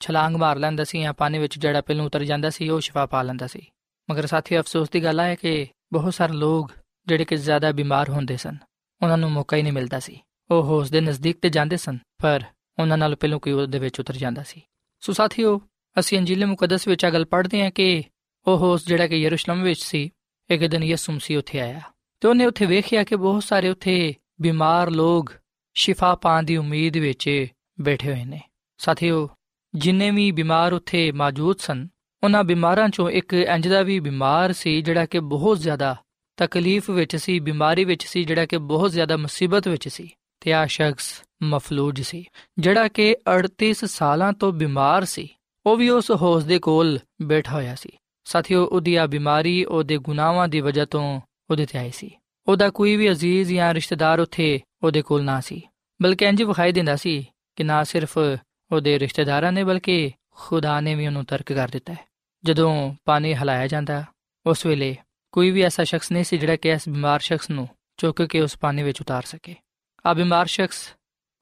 ਛਲਾਂਗ 0.00 0.36
ਮਾਰ 0.36 0.58
ਲੈਂਦਾ 0.58 0.84
ਸੀ 0.84 1.00
ਜਾਂ 1.00 1.12
ਪਾਣੀ 1.12 1.38
ਵਿੱਚ 1.38 1.58
ਜਿਹੜਾ 1.58 1.80
ਪਹਿਲੋਂ 1.80 2.06
ਉਤਰ 2.06 2.24
ਜਾਂਦਾ 2.24 2.50
ਸੀ, 2.50 2.68
ਉਹ 2.68 2.80
ਸ਼ਿਫਾ 2.80 3.06
ਪਾ 3.06 3.22
ਲੈਂਦਾ 3.22 3.46
ਸੀ। 3.46 3.66
ਮਗਰ 4.10 4.26
ਸਾਥੀ 4.26 4.58
ਅਫਸੋਸ 4.58 4.90
ਦੀ 4.90 5.04
ਗੱਲ 5.04 5.20
ਹੈ 5.20 5.34
ਕਿ 5.34 5.66
ਬਹੁਤ 5.92 6.14
ਸਾਰੇ 6.14 6.32
ਲੋਕ 6.32 6.72
ਜਿਹੜੇ 7.06 7.24
ਕਿ 7.24 7.36
ਜ਼ਿਆਦਾ 7.36 7.72
ਬਿਮਾਰ 7.72 8.10
ਹੁੰਦੇ 8.10 8.36
ਸਨ, 8.36 8.56
ਉਹਨਾਂ 9.02 9.18
ਨੂੰ 9.18 9.30
ਮੌਕਾ 9.30 9.56
ਹੀ 9.56 9.62
ਨਹੀਂ 9.62 9.72
ਮਿਲਦਾ 9.72 9.98
ਸੀ। 10.00 10.20
ਉਹ 10.50 10.64
ਹੌਸ 10.64 10.90
ਦੇ 10.90 11.00
ਨਜ਼ਦੀਕ 11.00 11.38
ਤੇ 11.42 11.48
ਜਾਂਦੇ 11.48 11.76
ਸਨ, 11.76 11.98
ਪਰ 12.22 12.40
ਉਹਨਾਂ 12.78 12.98
ਨਾਲ 12.98 13.16
ਪਹਿਲੋਂ 13.16 13.40
ਕੋਈ 13.40 13.52
ਉਹਦੇ 13.52 13.78
ਵਿੱਚ 13.78 14.00
ਉਤਰ 14.00 14.16
ਜਾਂਦਾ 14.16 14.42
ਸੀ। 14.42 14.62
ਸੋ 15.00 15.12
ਸਾਥੀਓ, 15.12 15.60
ਅਸੀਂ 15.98 16.18
ਅੰਜੀਲ 16.18 16.46
ਮੁਕੱਦਸ 16.46 16.88
ਵਿੱਚ 16.88 17.04
ਆ 17.04 17.10
ਗੱਲ 17.10 17.24
ਪੜ੍ਹਦੇ 17.24 17.64
ਹਾਂ 17.64 17.70
ਕਿ 17.70 18.02
ਉਹ 18.46 18.58
ਹੌਸ 18.58 18.86
ਜਿਹੜਾ 18.86 19.06
ਕਿ 19.06 19.16
ਯਰੂਸ਼ਲਮ 19.16 19.62
ਵਿੱਚ 19.62 19.80
ਸੀ, 19.80 20.10
ਇੱਕ 20.50 20.66
ਦਿਨ 20.66 20.82
ਯਿਸੂ 20.82 21.12
ਮਸੀਹ 21.12 21.38
ਉੱਥੇ 21.38 21.60
ਆਇਆ। 21.60 21.80
ਤੇ 22.20 22.28
ਉਹਨੇ 22.28 22.44
ਉੱਥੇ 22.44 22.66
ਵੇਖਿਆ 22.66 23.04
ਕਿ 23.04 23.16
ਬਹੁਤ 23.16 23.44
ਸਾਰੇ 23.44 23.68
ਉੱਥੇ 23.68 24.14
ਬਿਮਾਰ 24.40 24.90
ਲੋਕ 24.90 25.32
ਸ਼ਿਫਾ 25.74 26.14
ਪਾਣ 26.14 26.42
ਦੀ 26.42 26.56
ਉਮੀਦ 26.56 26.96
ਵਿੱਚ 26.96 27.46
ਬੈਠੇ 27.80 28.14
ਹੋਏ 28.14 28.24
ਨੇ। 28.24 28.40
ਸਾਥੀਓ, 28.78 29.28
ਜਿੰਨੇ 29.74 30.10
ਵੀ 30.10 30.30
ਬਿਮਾਰ 30.30 30.72
ਉੱਥੇ 30.72 31.12
ਮੌਜੂਦ 31.12 31.58
ਸਨ, 31.58 31.88
ਉਹਨਾਂ 32.22 32.44
ਬਿਮਾਰਾਂ 32.44 32.88
ਚੋਂ 32.88 33.10
ਇੱਕ 33.10 33.32
ਇੰਜ 33.32 33.68
ਦਾ 33.68 33.82
ਵੀ 33.82 34.00
ਬਿਮਾਰ 34.00 34.52
ਸੀ 34.52 34.82
ਜਿਹੜਾ 34.82 35.06
ਕਿ 35.06 35.20
ਬਹੁਤ 35.20 35.58
ਜ਼ਿਆਦਾ 35.58 35.96
ਤਕਲੀਫ 36.36 36.90
ਵਿੱਚ 36.90 37.16
ਸੀ, 37.16 37.40
ਬਿਮਾਰੀ 37.40 37.84
ਵਿੱਚ 37.84 38.06
ਸੀ 38.06 38.24
ਜਿਹੜਾ 38.24 38.46
ਕਿ 38.46 38.58
ਬਹੁਤ 38.58 38.90
ਜ਼ਿਆਦਾ 38.90 39.16
ਮੁਸੀਬਤ 39.16 39.68
ਵਿੱਚ 39.68 39.88
ਸੀ। 39.88 40.10
ਤੇ 40.40 40.52
ਆ 40.52 40.66
ਸ਼ਖਸ 40.66 41.22
ਮਫਲੂਜ 41.42 42.02
ਸੀ, 42.02 42.24
ਜਿਹੜਾ 42.58 42.88
ਕਿ 42.88 43.16
38 43.26 43.84
ਸਾਲਾਂ 43.84 44.32
ਤੋਂ 44.32 44.52
ਬਿਮਾਰ 44.52 45.04
ਸੀ। 45.04 45.28
ਉਹ 45.66 45.76
ਵੀ 45.76 45.88
ਉਸ 45.88 46.10
ਹੌਜ਼ 46.10 46.46
ਦੇ 46.46 46.58
ਕੋਲ 46.58 46.98
ਬੈਠਾ 47.22 47.52
ਹੋਇਆ 47.52 47.74
ਸੀ। 47.74 47.90
ਸਾਥੀਓ, 48.24 48.64
ਉਹਦੀ 48.66 48.94
ਆ 48.94 49.06
ਬਿਮਾਰੀ 49.06 49.64
ਉਹਦੇ 49.64 49.98
ਗੁਨਾਹਾਂ 49.98 50.48
ਦੀ 50.48 50.60
ਵਜ੍ਹਾ 50.60 50.84
ਤੋਂ 50.84 51.20
ਉਹਦੇ 51.50 51.66
ਤੇ 51.66 51.78
ਆਈ 51.78 51.90
ਸੀ। 51.90 52.10
ਉਹਦਾ 52.48 52.70
ਕੋਈ 52.70 52.96
ਵੀ 52.96 53.10
ਅਜ਼ੀਜ਼ 53.10 53.54
ਜਾਂ 53.54 53.74
ਰਿਸ਼ਤੇਦਾਰ 53.74 54.20
ਉੱਥੇ 54.20 54.60
ਉਹਦੇ 54.82 55.02
ਕੋਲ 55.02 55.24
ਨਾ 55.24 55.40
ਸੀ। 55.40 55.62
ਬਲਕਿ 56.02 56.24
ਇੰਜ 56.24 56.42
ਵਿਖਾਈ 56.42 56.72
ਦਿੰਦਾ 56.72 56.96
ਸੀ 56.96 57.26
ਕਿ 57.56 57.64
ਨਾ 57.64 57.84
ਸਿਰਫ 57.84 58.18
ਉਹਦੇ 58.72 58.98
ਰਿਸ਼ਤੇਦਾਰਾਂ 58.98 59.52
ਨੇ, 59.52 59.64
ਬਲਕਿ 59.64 60.10
ਖੁਦਾ 60.30 60.80
ਨੇ 60.80 60.94
ਵੀ 60.94 61.06
ਉਹਨੂੰ 61.06 61.24
ਤਰਕ 61.24 61.52
ਕਰ 61.52 61.68
ਦਿੱਤਾ 61.68 61.92
ਹੈ। 61.92 61.98
ਜਦੋਂ 62.44 62.94
ਪਾਣੀ 63.04 63.34
ਹਲਾਇਆ 63.34 63.66
ਜਾਂਦਾ, 63.66 64.04
ਉਸ 64.46 64.66
ਵੇਲੇ 64.66 64.96
ਕੋਈ 65.32 65.50
ਵੀ 65.50 65.62
ਐਸਾ 65.62 65.84
ਸ਼ਖਸ 65.84 66.12
ਨਹੀਂ 66.12 66.24
ਸੀ 66.24 66.38
ਜਿਹੜਾ 66.38 66.56
ਕਿ 66.56 66.68
ਇਸ 66.68 66.88
ਬਿਮਾਰ 66.88 67.20
ਸ਼ਖਸ 67.20 67.50
ਨੂੰ 67.50 67.68
ਚੁੱਕ 67.96 68.22
ਕੇ 68.22 68.40
ਉਸ 68.40 68.58
ਪਾਣੀ 68.58 68.82
ਵਿੱਚ 68.82 69.00
ਉਤਾਰ 69.00 69.22
ਸਕੇ। 69.22 69.54
ਆ 70.06 70.14
ਬਿਮਾਰ 70.14 70.46
ਸ਼ਖਸ 70.46 70.94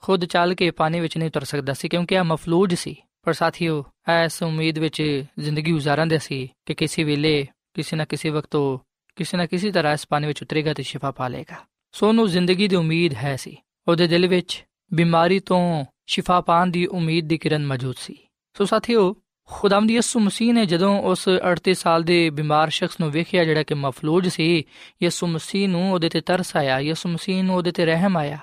ਖੁਦ 0.03 0.25
ਚੱਲ 0.25 0.55
ਕੇ 0.55 0.71
ਪਾਣੀ 0.71 1.01
ਵਿੱਚ 1.01 1.19
ਨਹੀਂ 1.19 1.29
ਉਤਰ 1.29 1.45
ਸਕਦਾ 1.45 1.73
ਸੀ 1.73 1.89
ਕਿਉਂਕਿ 1.89 2.19
ਆ 2.19 2.23
ਮਫਲੂਜ 2.23 2.75
ਸੀ। 2.75 2.97
ਪਰ 3.23 3.33
ਸਾਥੀਓ 3.33 3.85
ਐਸ 4.09 4.43
ਉਮੀਦ 4.43 4.79
ਵਿੱਚ 4.79 5.25
ਜ਼ਿੰਦਗੀ 5.39 5.73
ਗੁਜ਼ਾਰਦੇ 5.73 6.19
ਸੀ 6.19 6.49
ਕਿ 6.67 6.75
ਕਿਸੇ 6.75 7.05
ਵੇਲੇ 7.05 7.47
ਕਿਸੇ 7.75 7.97
ਨਾ 7.97 8.05
ਕਿਸੇ 8.05 8.31
ਵਕਤ 8.31 8.55
ਉਹ 8.55 8.87
ਕਿਸੇ 9.17 9.37
ਨਾ 9.37 9.47
ਕਿਸੇ 9.47 9.71
ਤਰ੍ਹਾਂ 9.71 9.95
ਇਸ 9.95 10.07
ਪਾਣੀ 10.09 10.27
ਵਿੱਚ 10.27 10.43
ਉਤਰੇਗਾ 10.43 10.75
ਤੇ 10.75 10.83
ਸ਼ਿਫਾ 10.83 11.11
ਪਾ 11.11 11.29
ਲੇਗਾ 11.29 11.57
ਸੋ 11.93 12.09
ਉਹਨੂੰ 12.09 12.29
ਜ਼ਿੰਦਗੀ 12.29 12.69
ਦੀ 12.69 12.77
ਉਮੀਦ 12.77 13.15
ਹੈ 13.15 13.37
ਸੀ। 13.37 13.57
ਉਹਦੇ 13.89 14.07
ਦਿਲ 14.07 14.27
ਵਿੱਚ 14.27 14.65
ਬਿਮਾਰੀ 14.95 15.41
ਤੋਂ 15.41 15.85
ਸ਼ਿਫਾ 16.07 16.41
ਪਾਣ 16.41 16.67
ਦੀ 16.67 16.87
ਉਮੀਦ 16.87 17.29
ਦੀ 17.29 17.39
ਕਿਰਨ 17.39 17.67
ਮੌਜੂਦ 17.67 17.95
ਸੀ। 17.99 18.17
ਸੋ 18.55 18.65
ਸਾਥੀਓ, 18.65 19.17
ਖੁਦਾਵੰਦ 19.47 19.91
ਯਿਸੂ 19.91 20.21
ਮਸੀਹ 20.21 20.55
ਨੇ 20.55 20.67
ਜਦੋਂ 20.67 21.03
ਉਸ 21.03 21.29
38 21.53 21.75
ਸਾਲ 21.75 22.03
ਦੇ 22.03 22.31
ਬਿਮਾਰ 22.31 22.71
ਸ਼ਖਸ 22.71 23.01
ਨੂੰ 23.01 23.11
ਵੇਖਿਆ 23.11 23.45
ਜਿਹੜਾ 23.45 23.63
ਕਿ 23.63 23.75
ਮਫਲੂਜ 23.75 24.29
ਸੀ, 24.29 24.65
ਯਿਸੂ 25.03 25.27
ਮਸੀਹ 25.27 25.69
ਨੂੰ 25.69 25.93
ਉਹਦੇ 25.93 26.09
ਤੇ 26.09 26.21
ਤਰਸ 26.21 26.57
ਆਇਆ, 26.57 26.81
ਯਿਸੂ 26.81 27.09
ਮਸੀਹ 27.09 27.45
ਨੂੰ 27.45 27.57
ਉਹਦੇ 27.57 27.73
ਤੇ 27.73 27.87
ਰਹਿਮ 27.87 28.17
ਆਇਆ। 28.17 28.39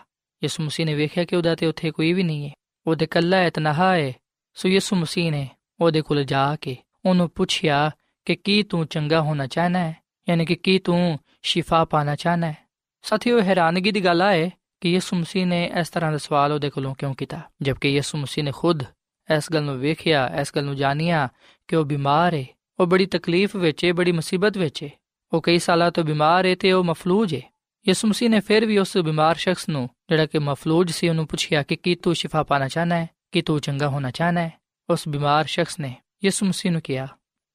ਯਿਸੂ 0.45 0.63
ਮਸੀਹ 0.63 0.85
ਨੇ 0.85 0.93
ਵੇਖਿਆ 0.93 1.23
ਕਿ 1.23 1.35
ਉਹਦਾ 1.35 1.55
ਤੇ 1.55 1.65
ਉੱਥੇ 1.65 1.91
ਕੋਈ 1.91 2.13
ਵੀ 2.13 2.23
ਨਹੀਂ 2.23 2.47
ਹੈ 2.49 2.53
ਉਹਦੇ 2.85 3.05
ਕੱਲਾ 3.05 3.37
ਹੈ 3.37 3.49
ਤਨਹਾ 3.49 3.93
ਹੈ 3.95 4.11
ਸੋ 4.57 4.69
ਯਿਸੂ 4.69 4.95
ਮਸੀਹ 4.95 5.31
ਨੇ 5.31 5.47
ਉਹਦੇ 5.79 6.01
ਕੋਲ 6.01 6.23
ਜਾ 6.23 6.55
ਕੇ 6.55 6.75
ਉਹਨੂੰ 7.05 7.29
ਪੁੱਛਿਆ 7.29 7.89
ਕਿ 8.27 8.35
ਕੀ 8.35 8.61
ਤੂੰ 8.63 8.85
ਚੰਗਾ 8.87 9.21
ਹੋਣਾ 9.21 9.47
ਚਾਹਨਾ 9.47 9.79
ਹੈ 9.79 9.95
ਯਾਨੀ 10.27 10.45
ਕਿ 10.45 10.55
ਕੀ 10.55 10.77
ਤੂੰ 10.79 11.17
ਸ਼ਿਫਾ 11.43 11.83
ਪਾਣਾ 11.85 12.15
ਚਾਹਨਾ 12.15 12.47
ਹੈ 12.47 12.55
ਸਾਥੀਓ 13.03 13.41
ਹੈਰਾਨਗੀ 13.41 13.91
ਦੀ 13.91 14.03
ਗੱਲ 14.05 14.21
ਹੈ 14.21 14.49
ਕਿ 14.81 14.89
ਯਿਸੂ 14.89 15.15
ਮਸੀਹ 15.15 15.45
ਨੇ 15.45 15.63
ਇਸ 15.79 15.89
ਤਰ੍ਹਾਂ 15.89 16.11
ਦਾ 16.11 16.17
ਸਵਾਲ 16.17 16.51
ਉਹਦੇ 16.51 16.69
ਕੋਲੋਂ 16.69 16.93
ਕਿਉਂ 16.95 17.13
ਕੀਤਾ 17.15 17.41
ਜਦਕਿ 17.61 17.89
ਯਿਸੂ 17.89 18.17
ਮਸੀਹ 18.17 18.43
ਨੇ 18.43 18.51
ਖੁਦ 18.51 18.83
ਇਸ 19.29 19.51
ਗੱਲ 19.53 19.63
ਨੂੰ 19.63 19.77
ਵੇਖਿਆ 19.79 20.27
ਇਸ 20.41 20.51
ਗੱਲ 20.55 20.65
ਨੂੰ 20.65 20.75
ਜਾਣਿਆ 20.75 21.27
ਕਿ 21.69 21.75
ਉਹ 21.75 21.85
ਬਿਮਾਰ 21.85 22.33
ਹੈ 22.33 22.45
ਉਹ 22.79 22.87
ਬੜੀ 22.87 23.05
ਤਕਲੀਫ 23.05 23.55
ਵਿੱਚ 23.55 23.85
ਹੈ 23.85 23.93
ਬੜੀ 23.93 24.11
ਮੁਸੀਬਤ 24.11 24.57
ਵਿੱਚ 24.57 24.83
ਹੈ 24.83 24.89
ਉਹ 25.31 25.41
ਕਈ 25.41 25.59
ਸਾਲਾਂ 25.59 25.91
ਤੋਂ 25.91 26.03
ਬਿਮਾਰ 26.03 26.45
ਹੈ 26.45 26.55
ਤੇ 26.55 26.71
ਉਹ 26.71 26.83
ਮਫਲੂਜ 26.83 27.35
ਹੈ 27.35 27.41
ਯਿਸੂ 27.87 28.07
ਮਸੀਹ 28.07 28.29
ਨੇ 28.29 28.39
ਫਿਰ 28.39 28.65
ਵੀ 28.65 28.77
ਉਸ 28.77 28.97
ਬਿਮਾਰ 28.97 29.35
ਸ਼ਖਸ 29.35 29.69
ਨੂੰ, 29.69 29.89
ਜਿਹੜਾ 30.09 30.25
ਕਿ 30.25 30.39
ਮਫਲੂਜ 30.39 30.91
ਸੀ, 30.91 31.09
ਉਹਨੂੰ 31.09 31.27
ਪੁੱਛਿਆ 31.27 31.63
ਕਿ 31.63 31.75
ਕੀ 31.75 31.95
ਤੂੰ 31.95 32.15
ਸ਼ਿਫਾ 32.15 32.43
ਪਾਣਾ 32.43 32.67
ਚਾਹਨਾ 32.67 32.95
ਹੈ? 32.95 33.09
ਕਿ 33.31 33.41
ਤੂੰ 33.41 33.59
ਚੰਗਾ 33.59 33.89
ਹੋਣਾ 33.89 34.11
ਚਾਹਨਾ 34.11 34.41
ਹੈ? 34.41 34.53
ਉਸ 34.89 35.07
ਬਿਮਾਰ 35.07 35.45
ਸ਼ਖਸ 35.45 35.79
ਨੇ 35.79 35.95
ਯਿਸੂ 36.23 36.45
ਮਸੀਹ 36.45 36.71
ਨੂੰ 36.71 36.81
ਕਿਹਾ। 36.81 37.07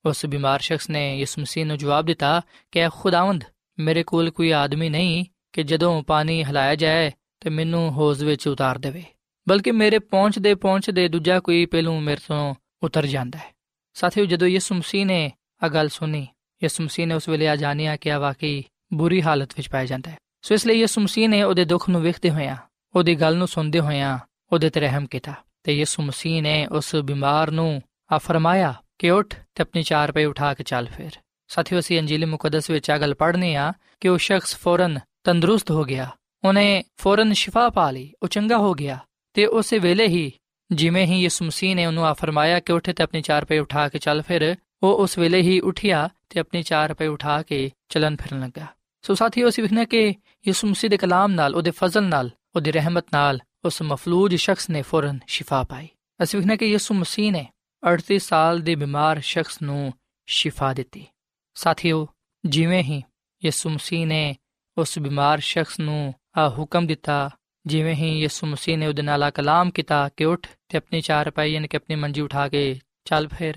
ਉਸ 0.07 0.27
ਬਿਮਾਰ 0.27 0.61
ਸ਼ਖਸ 0.61 0.91
ਨੇ 0.91 1.19
ਯਿਸੂ 1.19 1.43
ਮਸੀਹ 1.43 1.67
ਨੂੰ 1.67 1.79
ਜਵਾਬ 1.79 2.07
ਦਿੱਤਾ 2.07 2.43
ਕਿ, 2.71 2.89
ਖੁਦਾਵੰਦ, 2.89 3.45
ਮੇਰੇ 3.79 4.03
ਕੋਲ 4.03 4.31
ਕੋਈ 4.31 4.53
ਆਦਮੀ 4.53 4.89
ਨਹੀਂ 4.89 5.25
ਕਿ 5.53 5.63
ਜਦੋਂ 5.63 6.03
ਪਾਣੀ 6.03 6.45
ਹਲਾਇਆ 6.45 6.75
ਜਾਏ 6.75 7.13
ਤੇ 7.41 7.51
ਮੈਨੂੰ 7.51 7.93
ਹੌਜ਼ 7.93 8.25
ਵਿੱਚ 8.25 8.49
ਉਤਾਰ 8.49 8.79
ਦੇਵੇ, 8.79 9.03
ਬਲਕਿ 9.49 9.71
ਮੇਰੇ 9.71 9.99
ਪਹੁੰਚਦੇ 9.99 10.55
ਪਹੁੰਚਦੇ 10.55 11.09
ਦੂਜਾ 11.09 11.41
ਕੋਈ 11.41 11.67
ਪਹਿਲੂ 11.67 12.01
ਮੇਰੇ 12.01 12.21
ਤੋਂ 12.29 12.55
ਉਤਰ 12.83 13.07
ਜਾਂਦਾ 13.07 13.39
ਹੈ। 13.39 13.55
ਸਾਥੀਓ, 13.95 14.25
ਜਦੋਂ 14.25 14.49
ਯਿਸੂ 14.49 14.75
ਮਸੀਹ 14.75 15.07
ਨੇ 15.07 15.33
ਆ 15.63 15.69
ਗੱਲ 15.69 15.89
ਸੁਣੀ, 15.89 16.27
ਯਿਸੂ 16.63 16.85
ਮਸੀਹ 16.85 17.07
ਨੇ 17.07 17.15
ਉਸ 17.15 17.29
ਵੇਲੇ 17.29 17.49
ਆ 17.49 17.57
ਜਾਣਿਆ 17.57 17.97
ਕਿ 17.97 18.13
ਆ 18.13 18.19
ਵਾਕਈ 18.19 18.65
ਬੁਰੀ 18.93 19.23
ਹਾਲਤ 19.23 19.51
ਵਿੱਚ 19.57 19.71
ਪਾਇਆ 19.71 19.87
ਜਾਂਦਾ 19.87 20.11
ਹੈ। 20.11 20.17
ਸੋ 20.43 20.55
ਇਸ 20.55 20.67
ਲਈ 20.67 20.81
ਯਿਸੂ 20.81 21.01
ਮਸੀਹ 21.01 21.29
ਨੇ 21.29 21.43
ਉਹਦੇ 21.43 21.65
ਦੁੱਖ 21.65 21.89
ਨੂੰ 21.89 22.03
ਵੇਖਦੇ 22.03 22.31
ਹੋਇਆਂ, 22.31 22.57
ਉਹਦੀ 22.97 23.15
ਗੱਲ 23.15 23.37
ਨੂੰ 23.37 23.49
ਸੁਣਦੇ 23.49 23.81
ਹੋਇਆਂ 23.81 24.19
ਉਹਦੇ 24.53 24.71
ਤੇ 24.71 24.81
ਰਹਿਮ 24.81 25.07
ਕੀਤਾ। 25.07 25.33
ਤੇ 25.63 25.79
ਯਿਸੂ 25.79 26.03
ਮਸੀਹ 26.03 26.43
ਨੇ 26.43 26.67
ਉਸ 26.67 26.97
ਬਿਮਾਰ 26.97 27.51
ਨੂੰ 27.51 27.83
ਆ 28.13 28.19
ਫਰਮਾਇਆ, 28.19 28.83
ਕਿ 28.99 29.11
ਉੱਠ 29.11 29.35
ਤੇ 29.55 29.63
ਆਪਣੀ 29.63 29.83
ਚਾਰ 29.83 30.13
ਪਏ 30.13 30.25
ਉਠਾ 30.25 30.55
ਕੇ 30.55 30.65
ਚੱਲ 30.65 30.87
ਫਿਰ। 30.87 31.11
ਸਾਥੀਓ, 31.49 31.79
ਅਸੀਂ 31.79 31.99
ਅੰਜੀਲ 31.99 32.27
ਮੁਕੱਦਸ 32.27 32.71
ਵਿੱਚ 32.71 32.91
ਆ 32.91 32.99
ਗੱਲ 32.99 33.15
ਪੜ੍ਹਨੇ 33.15 33.57
ਆ 33.57 33.73
ਕਿ 34.01 34.09
ਉਹ 34.09 34.19
ਸ਼ਖਸ 34.19 34.57
ਫੌਰਨ 34.57 34.99
ਤੰਦਰੁਸਤ 35.25 35.71
ਹੋ 35.71 35.85
ਗਿਆ। 35.85 36.11
ਉਹਨੇ 36.45 36.85
ਫੌਰਨ 37.01 37.33
ਸ਼ਿਫਾ 37.33 37.71
ਪਾ 37.71 37.91
ਲਈ, 37.91 38.13
ਉਹ 38.23 38.29
ਚੰਗਾ 38.29 38.59
ਹੋ 38.59 38.75
ਗਿਆ। 38.75 38.99
ਤੇ 39.35 39.47
ਉਸੇ 39.47 39.79
ਵੇਲੇ 39.79 40.07
ਹੀ, 40.07 40.33
ਜਿਵੇਂ 40.73 41.07
ਹੀ 41.07 41.23
ਯਿਸੂ 41.23 41.45
ਮਸੀਹ 41.45 41.77
ਨੇ 41.77 41.87
ਉਹਨੂੰ 41.87 42.07
ਆ 42.07 42.13
ਫਰਮਾਇਆ 42.13 42.61
ਕਿ 42.61 42.73
ਉੱਠ 42.73 42.91
ਤੇ 42.91 43.03
ਆਪਣੀ 43.03 43.21
ਚਾਰ 43.21 43.45
ਪਏ 43.45 43.59
ਉਠਾ 43.59 43.89
ਕੇ 43.89 43.99
ਚੱਲ 43.99 44.23
ਫਿਰ, 44.23 44.57
ਉਹ 44.83 44.99
ਉਸ 44.99 45.19
ਵੇਲੇ 45.19 45.43
ਹੀ 45.43 45.61
ਉਠਿਆ 45.61 46.09
ਤੇ 46.29 46.41
ਆਪਣੀ 46.41 46.63
ਚਾਰ 46.63 46.95
ਪਏ 46.95 47.07
ਉਠਾ 47.07 47.43
ਕੇ 47.43 47.71
ਚੱਲਣ 47.89 48.17
ਫਿਰਨ 48.17 48.41
ਲੱਗਾ। 48.41 48.67
ਸੋ 49.03 49.15
ਸਾਥੀਓ, 49.15 49.49
ਅਸੀਂ 49.49 49.63
ਵਿਖਣਾ 49.63 49.85
ਕਿ 49.85 50.15
ਯਿਸੂ 50.47 50.69
ਮਸੀਹ 50.69 50.91
ਦੇ 50.91 50.97
ਕਲਾਮ 50.97 51.33
ਨਾਲ, 51.33 51.55
ਉਹਦੇ 51.55 51.71
ਫਜ਼ਲ 51.71 52.03
ਨਾਲ, 52.03 52.31
ਉਹਦੀ 52.57 52.73
ਰਹਿਮਤ 52.73 53.05
ਨਾਲ, 53.13 53.41
ਉਸ 53.65 53.83
ਮਫਲੂਜ 53.83 54.35
ਸ਼ਖਸ 54.35 54.71
ਨੇ 54.71 54.83
ਫੌਰਨ 54.83 55.19
ਸ਼ਿਫਾ 55.27 55.63
ਪਾਈ। 55.63 55.89
ਅਸੀਂ 56.23 56.39
ਵਿਖਣਾ 56.39 56.57
ਕਿ 56.57 56.67
ਯਿਸੂ 56.67 56.95
ਮਸੀਹ 56.95 57.33
ਨੇ 57.33 57.47
38 57.93 58.19
ਸਾਲ 58.19 58.61
ਦੇ 58.61 58.75
ਬਿਮਾਰ 58.75 59.21
ਸ਼ਖਸ 59.21 59.63
ਨੂੰ 59.63 59.93
ਸ਼ਿਫਾ 60.27 60.73
ਦਿੱਤੀ। 60.73 61.07
ਸਾਥੀਓ, 61.55 62.09
ਜਿਵੇਂ 62.45 62.83
ਹੀ 62.83 63.03
ਯਿਸੂ 63.45 63.71
ਮਸੀਹ 63.71 64.07
ਨੇ 64.07 64.37
ਉਸ 64.79 64.99
ਬਿਮਾਰ 64.99 65.39
ਸ਼ਖਸ 65.39 65.81
ਨੂੰ 65.81 66.15
ਆ 66.39 66.49
ਹੁਕਮ 66.49 66.87
ਦਿੱਤਾ, 66.87 67.31
ਜਿਵੇਂ 67.67 67.95
ਹੀ 67.95 68.21
ਯਿਸੂ 68.21 68.47
ਮਸੀਹ 68.47 68.79
ਨੇ 68.79 68.87
ਉਹਦੇ 68.87 69.03
ਨਾਲ 69.03 69.31
ਕਲਾਮ 69.31 69.71
ਕੀਤਾ 69.71 70.09
ਕਿ 70.17 70.25
ਉੱਠ 70.25 70.49
ਤੇ 70.69 70.79
ਆਪਣੀ 70.79 71.01
ਚਾਰ 71.01 71.31
ਪਾਈ, 71.31 71.53
ਯਾਨੀ 71.53 71.69
ਕਿ 71.69 71.77
ਆਪਣੀ 71.77 71.97
ਮੰਜੀ 71.97 72.21
ਉਠਾ 72.21 72.49
ਕੇ 72.49 72.81
ਚੱਲ 73.05 73.29
ਫਿਰ, 73.29 73.55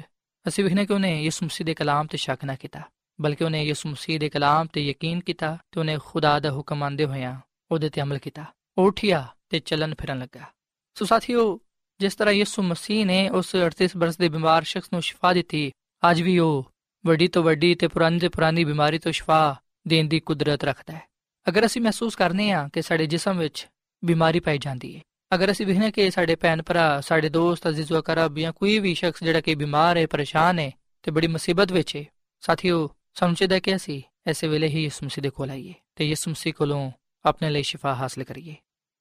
ਅਸੀਂ 0.48 0.64
ਵਿਖਣੇ 0.64 0.86
ਕਿ 0.86 0.94
ਉਹਨੇ 0.94 1.24
ਯਿਸੂ 1.24 1.46
ਮਸੀਹ 1.46 1.66
ਦੇ 1.66 1.74
ਕਲਾਮ 1.74 2.08
ਤੇ 2.08 2.18
ਸ਼ੱਕ 2.18 2.46
ਨਾ 2.46 2.56
ਕੀਤਾ। 2.56 2.82
ਬਲਕਿ 3.24 3.44
ਉਹਨੇ 3.44 3.63
ਯਿਸੂ 3.63 3.89
ਮਸੀਹ 3.89 4.20
ਦੇ 4.20 4.30
ਕਲਾਮ 4.30 4.68
ਤੇ 4.74 4.82
ਯਕੀਨ 4.82 5.20
ਕੀਤਾ 5.20 5.58
ਤੇ 5.72 5.80
ਉਹਨੇ 5.80 5.98
ਖੁਦਾ 6.06 6.39
ਦਾ 6.39 6.51
ਹੁਕਮ 6.51 6.84
ਆਂਦੇ 6.84 7.06
ਹੋਇਆਂ 7.06 7.36
ਉਹਦੇ 7.72 7.89
ਤੇ 7.89 8.01
ਅਮਲ 8.01 8.18
ਕੀਤਾ 8.18 8.46
ਉਠਿਆ 8.77 9.25
ਤੇ 9.50 9.60
ਚੱਲਣ 9.60 9.94
ਫਿਰਨ 9.96 10.20
ਲੱਗਾ 10.20 10.46
ਸੋ 10.98 11.06
ਸਾਥੀਓ 11.06 11.60
ਜਿਸ 12.00 12.15
ਤਰ੍ਹਾਂ 12.15 12.34
ਯਿਸੂ 12.34 12.62
ਮਸੀਹ 12.62 13.06
ਨੇ 13.06 13.27
ਉਸ 13.30 13.56
38 13.58 13.98
ਬਰਸ 13.98 14.18
ਦੇ 14.18 14.30
ਬਿਮਾਰ 14.30 14.63
ਸ਼ਖਸ 14.63 14.89
ਨੂੰ 14.94 15.01
ਸ਼ਿਫਾ 15.01 15.34
ਦਿੱਤੀ 15.34 15.72
ਅੱਜ 16.03 16.22
ਵੀ 16.22 16.38
ਉਹ 16.39 16.63
ਵੱਡੀ 17.03 17.27
ਤੋਂ 17.27 17.44
ਵੱਡੀ 17.44 17.74
ਤੇ 17.75 17.88
ਪੁਰਾਣੀ 17.88 18.20
ਤੇ 18.20 18.30
ਪੁਰਾਣੀ 18.30 18.63
ਬਿਮਾਰੀ 18.63 19.00
ਤੋਂ 19.00 19.12
ਸ਼ਿਫਾ 19.12 19.56
ਦੇਣ 19.88 20.08
ਦੀ 20.08 20.20
ਕੁਦਰਤ 20.20 20.63
ਰੱਖਦਾ 20.63 20.94
ਹੈ 20.94 21.01
ਅਗਰ 21.48 21.65
ਅਸੀਂ 21.65 21.82
ਮਹਿਸੂਸ 21.82 22.15
ਕਰਨੇ 22.15 22.51
ਆ 22.51 22.68
ਕਿ 22.74 22.82
ਸਾਡੇ 22.82 23.06
ਜਿਸਮ 23.06 23.38
ਵਿੱਚ 23.38 23.68
ਬਿਮਾਰੀ 24.03 24.39
ਪਾਈ 24.39 24.58
ਜਾਂਦੀ 24.58 24.96
ਹੈ 24.96 25.01
ਅਗਰ 25.32 25.51
ਅਸੀਂ 25.51 25.65
ਵੇਖਨੇ 25.65 25.92
ਕਿ 25.92 26.10
ਸਾਡੇ 26.12 26.36
ਭੈਣ 26.36 26.62
ਭਰਾ 26.62 26.86
ਸਾਡੇ 27.01 27.30
ਦੋਸਤ 27.30 27.68
ਅਜ਼ੀਜ਼ੋ 27.70 28.01
ਕਰਬ 28.01 28.38
ਜਾਂ 28.39 28.51
ਕੋਈ 28.53 28.77
ਵੀ 28.80 28.94
ਸ਼ਖਸ 28.94 29.24
ਜਿਹੜਾ 29.24 29.42
ਕਿ 29.42 29.56
ਬਿਮਾਰ 29.56 29.98
ਹੈ 29.98 30.06
ਪਰੇਸ਼ਾਨ 30.08 30.60
ਹੈ 30.60 30.72
ਤੇ 31.03 31.12
ਬੜੀ 31.12 31.27
ਮੁਸੀਬਤ 31.27 31.72
ਵਿੱਚ 31.72 31.96
ਹੈ 31.96 32.03
ਸਾਥੀਓ 32.44 32.88
ਸਾਨੂੰ 33.15 33.36
ਚਾਹੀਦਾ 33.36 33.60
ਕਿ 33.60 33.75
ਅਸੀਂ 33.75 34.01
ਐਸੇ 34.27 34.48
ਵੇਲੇ 34.48 34.67
ਹੀ 34.67 34.84
ਯਿਸੂ 34.84 35.05
ਮਸੀਹ 35.05 35.22
ਦੇ 35.24 35.29
ਕੋਲ 35.29 35.50
ਆਈਏ 35.50 35.74
ਤੇ 35.96 36.05
ਯਿਸੂ 36.05 36.32
ਮਸੀਹ 36.32 36.53
ਕੋਲੋਂ 36.53 36.91
ਆਪਣੇ 37.25 37.50
ਲਈ 37.50 37.63
ਸ਼ਿਫਾ 37.63 37.93
ਹਾਸਲ 37.96 38.24
ਕਰੀਏ 38.24 38.55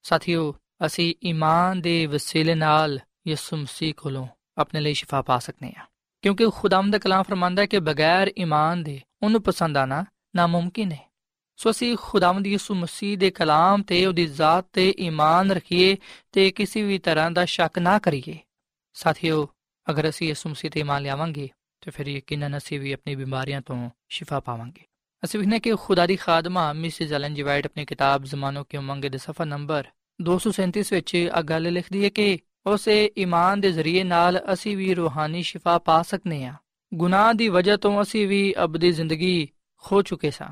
ਸਾਥੀਓ 0.04 0.54
ਅਸੀਂ 0.86 1.14
ਈਮਾਨ 1.24 1.80
ਦੇ 1.80 1.94
ਵਸੀਲੇ 2.06 2.54
ਨਾਲ 2.54 2.98
ਯਿਸੂ 3.26 3.56
ਮਸੀਹ 3.56 3.94
ਕੋਲੋਂ 3.94 4.26
ਆਪਣੇ 4.58 4.80
ਲਈ 4.80 4.94
ਸ਼ਿਫਾ 4.94 5.22
ਪਾ 5.22 5.38
ਸਕਨੇ 5.38 5.72
ਆ 5.78 5.86
ਕਿਉਂਕਿ 6.24 6.46
ਖੁਦਾਮ 6.54 6.90
ਦਾ 6.90 6.98
ਕਲਾਮ 6.98 7.22
ਫਰਮਾਂਦਾ 7.22 7.62
ਹੈ 7.62 7.66
ਕਿ 7.66 7.78
ਬਗੈਰ 7.78 8.30
ਈਮਾਨ 8.38 8.82
ਦੇ 8.82 9.00
ਉਹਨੂੰ 9.22 9.42
ਪਸੰਦ 9.42 9.76
ਆਣਾ 9.76 10.04
ਨਾਮੁਮਕਿਨ 10.36 10.92
ਹੈ 10.92 10.98
ਸੋ 11.58 11.70
ਅਸੀਂ 11.70 11.96
ਖੁਦਾਵੰਦ 11.96 12.46
ਯਿਸੂ 12.46 12.74
ਮਸੀਹ 12.74 13.16
ਦੇ 13.18 13.30
ਕਲਾਮ 13.30 13.82
ਤੇ 13.82 14.04
ਉਹਦੀ 14.06 14.26
ਜ਼ਾਤ 14.26 14.66
ਤੇ 14.72 14.88
ਈਮਾਨ 14.98 15.52
ਰੱਖੀਏ 15.52 15.96
ਤੇ 16.32 16.50
ਕਿਸੇ 16.50 16.82
ਵੀ 16.82 16.98
ਤਰ੍ਹਾਂ 16.98 17.30
ਦਾ 17.30 17.44
ਸ਼ੱਕ 17.44 17.78
ਨਾ 17.78 17.98
ਕਰੀਏ 17.98 18.38
ਸਾਥੀਓ 18.96 19.46
ਅਗਰ 19.86 20.08
ਅਸੀਂ 20.08 20.28
ਯਿਸੂ 20.28 20.48
ਮਸੀਹ 20.48 20.70
ਤੇ 20.70 20.80
ਈਮਾਨ 20.80 21.02
ਲਿਆਵਾਂਗੇ 21.02 21.48
ਤੇ 21.82 21.90
ਫਿਰ 21.90 22.06
ਯਕੀਨਨ 22.06 22.56
ਅਸੀਂ 22.56 22.80
ਵੀ 22.80 22.92
ਆਪਣੀ 22.92 23.14
ਬਿਮਾਰੀਆਂ 23.14 23.60
ਤੋਂ 23.60 23.90
ਸ਼ਿਫਾ 24.08 24.40
ਪਾਵਾਂਗੇ। 24.40 24.82
ਅਸੀਂ 25.24 25.40
ਵਿਖਨੇ 25.40 25.60
ਕਿ 25.60 25.74
ਖੁਦਾ 25.74 26.06
ਦੀ 26.06 26.16
ਖਾਦਮਾ 26.16 26.72
ਮਿਸਿਸ 26.72 27.12
ਐਲਨ 27.12 27.34
ਜੀ 27.34 27.42
ਵਾਈਟ 27.42 27.66
ਆਪਣੀ 27.66 27.84
ਕਿਤਾਬ 27.84 28.24
ਜ਼ਮਾਨੋ 28.24 28.64
ਕੀ 28.64 28.76
ਉਮੰਗ 28.76 29.04
ਦੇ 29.04 29.18
ਸਫਾ 29.18 29.44
ਨੰਬਰ 29.44 29.84
237 30.22 30.82
ਵਿੱਚ 30.92 31.28
ਆ 31.32 31.42
ਗੱਲ 31.42 31.72
ਲਿਖਦੀ 31.72 32.04
ਹੈ 32.04 32.08
ਕਿ 32.08 32.38
ਉਸੇ 32.66 33.10
ਈਮਾਨ 33.18 33.60
ਦੇ 33.60 33.72
ਜ਼ਰੀਏ 33.72 34.04
ਨਾਲ 34.04 34.40
ਅਸੀਂ 34.52 34.76
ਵੀ 34.76 34.94
ਰੂਹਾਨੀ 34.94 35.42
ਸ਼ਿਫਾ 35.42 35.78
ਪਾ 35.78 36.02
ਸਕਨੇ 36.02 36.44
ਆ 36.44 36.54
ਗੁਨਾਹ 36.94 37.34
ਦੀ 37.34 37.48
ਵਜ੍ਹਾ 37.48 37.76
ਤੋਂ 37.76 38.02
ਅਸੀਂ 38.02 38.28
ਵੀ 38.28 38.54
ਅਬਦੀ 38.64 38.92
ਜ਼ਿੰਦਗੀ 38.92 39.48
ਖੋ 39.76 40.02
ਚੁੱਕੇ 40.02 40.30
ਸਾਂ। 40.30 40.48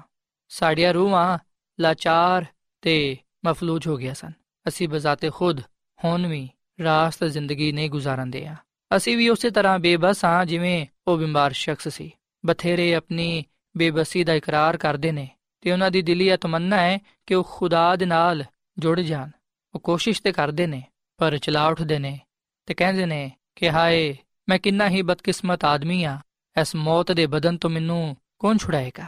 ਸਾਡੀਆਂ 0.49 0.95
ਰੂਹਾਂ 0.95 1.39
ਲਾਚਾਰ 1.81 2.45
ਤੇ 2.83 3.17
ਮਫਲੂਜ 3.47 3.89
ਹੋ 3.89 3.97
ਗਿਆ 3.97 4.15
ਸਨ। 4.15 4.33
ਅਸੀਂ 4.69 4.89
ਬਜ਼ਾਤੇ 4.89 5.31
ਖੁਦ 5.31 5.61
ਹੁਣ 6.05 6.27
ਵੀ 6.27 6.49
ਰਾਸਤ 6.83 7.25
ਜ਼ਿੰਦਗੀ 7.25 7.73
ਨਹੀਂ 7.73 7.91
ਗੁਜ਼ਾਰਨਦੇ 7.91 8.47
ਆ 8.47 8.57
ਅਸੀਂ 8.97 9.17
ਵੀ 9.17 9.29
ਉਸੇ 9.29 9.51
ਤਰ੍ਹਾਂ 9.51 9.79
ਬੇਬਸ 9.79 10.25
ਹਾਂ 10.25 10.47
ਜਿਵੇਂ 10.47 10.87
ਉਹ 11.09 11.19
ਬਿਮਾਰ 11.19 11.53
ਸ਼ਖਸ 11.53 11.89
ਸੀ। 11.89 12.11
ਬਥੇਰੇ 12.47 12.95
ਆਪਣੀ 12.95 13.45
ਬੇਬਸੀ 13.77 14.25
ਦਾ 14.25 14.35
ਇਕਰਾਰ 14.35 14.77
ਕਰਦੇ 14.77 15.13
ਨੇ 15.13 15.29
ਤੇ 15.61 15.73
ਉਹਨਾਂ 15.73 15.91
ਦੀ 15.91 16.03
ਦਿਲੀ 16.03 16.37
ਤਮੰਨਾ 16.37 16.77
ਹੈ 16.77 16.99
ਕਿ 17.27 17.35
ਉਹ 17.35 17.49
ਖੁਦਾ 17.51 17.97
ਦੇ 17.97 18.07
ਨਾਲ 18.07 18.45
ਜੁੜ 18.79 19.01
ਜਾਣ। 19.01 19.31
ਉਹ 19.75 19.81
ਕੋਸ਼ਿਸ਼ 19.81 20.23
ਤੇ 20.23 20.33
ਕਰਦੇ 20.33 20.67
ਨੇ, 20.67 20.83
ਪਰ 21.19 21.39
ਚਲਾ 21.39 21.67
ਉੱਠਦੇ 21.67 21.99
ਨੇ 21.99 22.19
ਤੇ 22.67 22.75
ਕਹਿੰਦੇ 22.75 23.07
ਨੇ 23.07 23.31
ਕਿ 23.57 23.71
ਹਾਏ, 23.71 24.17
ਮੈਂ 24.49 24.59
ਕਿੰਨਾ 24.59 24.89
ਹੀ 24.89 25.03
ਬਦਕਿਸਮਤ 25.03 25.65
ਆਦਮੀ 25.65 26.05
ਆ 26.05 26.19
ਇਸ 26.61 26.75
ਮੌਤ 26.75 27.13
ਦੇ 27.13 27.27
ਬਦਨ 27.27 27.57
ਤੋਂ 27.57 27.71
ਮੈਨੂੰ 27.71 28.17
ਕੌਣ 28.39 28.57
ਛੁਡਾਏਗਾ? 28.57 29.07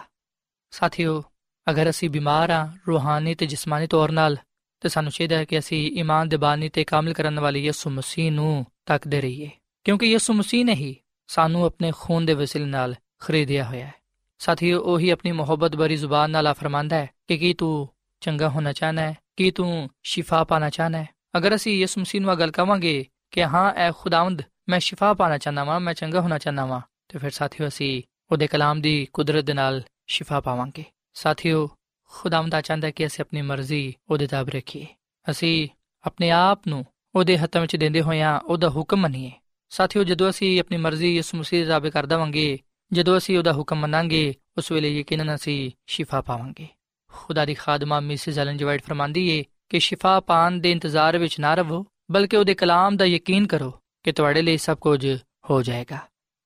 ਸਾਥੀਓ, 0.71 1.23
ਅਗਰ 1.71 1.91
ਅਸੀਂ 1.91 2.11
ਬਿਮਾਰ 2.11 2.51
ਆ 2.51 2.73
ਰੂਹਾਨੀ 2.89 3.35
ਤੇ 3.35 3.47
ਜਿਸਮਾਨੀ 3.47 3.87
ਤੌਰ 3.87 4.09
'ਤੇ 4.09 4.37
ਤੇ 4.81 4.89
ਸਾਨੂੰ 4.89 5.13
ਚਾਹੀਦਾ 5.13 5.37
ਹੈ 5.37 5.45
ਕਿ 5.45 5.59
ਅਸੀਂ 5.59 5.93
ਈਮਾਨ 5.93 6.29
ਦੇ 6.29 6.37
ਬਾਨੀ 6.37 6.69
ਤੇ 6.69 6.85
ਕਾਮਲ 6.85 7.13
ਕਰਨ 7.13 7.41
ਵਾਲੇ 7.41 7.61
ਯਿਸੂ 7.61 7.91
ਮਸੀਹ 7.91 8.33
ਨੂੰ 8.33 8.67
ਤੱਕਦੇ 8.87 9.21
ਰਹੀਏ। 9.21 9.51
ਕਿਉਂਕਿ 9.85 10.07
ਯਿਸੂ 10.07 10.33
ਮਸੀਹ 10.33 10.65
ਨੇ 10.65 10.75
ਹੀ 10.75 10.97
ਸਾਨੂੰ 11.27 11.65
ਆਪਣੇ 11.65 11.93
ਖੂਨ 12.01 12.27
ਦੇ 12.27 12.35
ਵਸੀਲੇ 12.35 12.65
ਨਾਲ 12.65 12.95
ਖਰੀਦਿਆ 13.19 13.65
ਹੋਇਆ 13.65 13.87
ਹੈ। 13.87 13.95
ਸਾਥੀਓ, 14.39 14.83
ਉਹੀ 14.83 15.11
ਆਪਣੀ 15.11 15.33
ਮੁਹੱਬਤ 15.33 15.77
ਭਰੀ 15.77 15.97
ਜ਼ੁਬਾਨ 15.97 16.31
ਨਾਲ 16.31 16.47
ਆ 16.47 16.53
ਫਰਮਾਂਦਾ 16.53 16.97
ਹੈ 16.97 17.11
ਕਿ 17.29 17.39
ਕੀ 17.39 17.55
ਤੂੰ 17.55 17.89
ਚੰਗਾ 18.21 18.49
ਹੋਣਾ 18.49 18.73
ਚਾਹਨਾ 18.73 19.01
ਹੈ, 19.03 19.17
ਕੀ 19.37 19.51
ਤੂੰ 19.51 19.91
ਸ਼ਿਫਾ 20.03 20.45
ਪਾਣਾ 20.45 20.71
ਚਾਹਨਾ 20.71 20.99
ਹੈ। 20.99 21.09
ਅਗਰ 21.37 21.55
ਅਸੀਂ 21.55 21.79
ਯਿਸੂ 21.79 22.01
ਮਸੀਹ 22.01 22.21
ਨੂੰ 22.21 22.39
ਗੱਲ 22.39 22.51
ਕਵਾਂਗੇ 22.51 23.07
ਕਿ 23.31 23.45
ਹਾਂ 23.45 23.73
ਐ 23.75 23.93
ਖੁਦਾਵੰਦ, 23.93 24.43
ਮੈਂ 24.69 24.81
ਸ਼ਿਫਾ 24.81 25.15
ਪਾਣਾ 25.15 25.39
ਚਾਹੁੰਦਾ 25.39 25.65
ਵਾਂ, 25.65 25.81
ਮੈਂ 25.81 25.95
ਚੰਗਾ 25.95 26.21
ਹੋਣਾ 26.21 26.39
ਚਾਹੁੰਦਾ 26.39 26.67
ਵਾਂ, 26.67 26.81
ਤੇ 27.09 27.19
ਫਿਰ 27.19 27.31
ਸਾਥੀਓ 27.31 27.69
ਅਸੀਂ 27.69 28.03
ਉਹਦੇ 28.33 28.47
ਕਲਾਮ 28.47 28.81
ਦੀ 28.81 29.09
ਕੁਦਰਤ 29.13 29.45
ਦੇ 29.45 29.53
ਨਾਲ 29.53 29.83
ਸ਼ਿਫਾ 30.07 30.41
ਪਾਵਾਂਗੇ। 30.41 30.85
ਸਾਥੀਓ, 31.15 31.71
ਖੁਦਾਵੰਦ 32.05 32.61
ਚਾਹੁੰਦਾ 32.61 32.91
ਕਿ 32.91 33.07
ਅਸੀਂ 33.07 33.25
ਆਪਣੀ 33.25 33.43
ਮਰਜ਼ੀ 33.43 33.95
ਉਹਦੇ 34.11 34.27
ਤਾਬ 34.27 34.49
ਰੱਖੀਏ। 34.49 34.87
ਅਸੀਂ 35.31 35.69
ਆਪਣੇ 36.07 36.31
ਆਪ 36.31 36.61
ਨੂੰ 36.69 36.87
ਉਹਦੇ 37.15 37.39
ਹੱਥਾਂ 37.39 37.61
ਵਿੱਚ 37.61 37.77
ਦਿੰਦੇ 37.77 38.01
ਹੋਇਆਂ 38.01 38.41
ਉਹਦਾ 38.41 38.69
ਹੁਕਮ 38.69 38.97
ਮੰਨੀਏ। 38.97 39.33
ਸਾਥੀਓ, 39.73 40.05
ਜਦੋਂ 40.05 40.31
ਅਸੀਂ 40.31 40.61
ਆਪਣੀ 40.61 40.77
ਮਰਜ਼ੀ 40.77 41.17
ਯਿਸੂ 41.17 41.39
ਮਸੀਹ 41.39 41.61
ਦੇ 41.61 41.71
ਤਾਬੇ 41.71 41.91
ਕਰ 41.91 42.07
ਦੇਵਾਂਗੇ, 42.07 42.59
ਜਦੋਂ 42.93 43.19
ਅਸੀਂ 43.19 43.39
ਉਹਦਾ 43.39 43.53
ਹੁਕਮ 43.53 43.81
ਮੰਨਾਂਗੇ, 43.81 44.35
ਉਸ 44.59 44.73
ਵੇਲੇ 44.73 44.99
ਯਕੀਨਨ 44.99 45.35
ਅਸੀਂ 45.35 45.71
ਸ਼ਿਫਾ 45.87 46.21
ਪਾਵਾਂਗੇ। 46.21 46.67
ਖੁਦਾ 47.13 47.45
ਦੀ 47.45 47.55
ਖਾਦਮਾ 47.55 48.01
ਮਿਸਿਸ 48.01 48.39
ਐਲਨ 48.39 48.57
ਜੀ 48.57 48.65
ਵਾਈਟ 48.65 48.83
ਫਰਮਾਂਦੀ 48.83 49.29
ਏ 49.29 49.45
ਕਿ 49.69 49.81
ਸ਼ਿਫਾ 49.81 50.21
ਪਾਣ 50.21 50.53
ਦੇ 50.53 50.71
ਇੰਤਜ਼ਾਰ 50.71 51.19
ਵਿੱਚ 51.19 51.41
ਨਾ 51.41 51.55
ਰਹੋ 51.55 51.87
ਬਲਕਿ 52.11 52.37
ਉਹਦੇ 52.37 52.55
ਕਲਾਮ 52.55 52.97
ਦਾ 52.97 53.05
ਯਕੀਨ 53.05 53.47
ਕਰੋ 53.47 53.73
ਕਿ 54.03 54.13
ਤੁਹਾਡੇ 54.13 54.43
ਲਈ 54.43 54.57
ਸਭ 54.57 54.79
ਕੁਝ 54.79 55.19
ਹੋ 55.51 55.63
ਜਾਏਗਾ। 55.63 55.99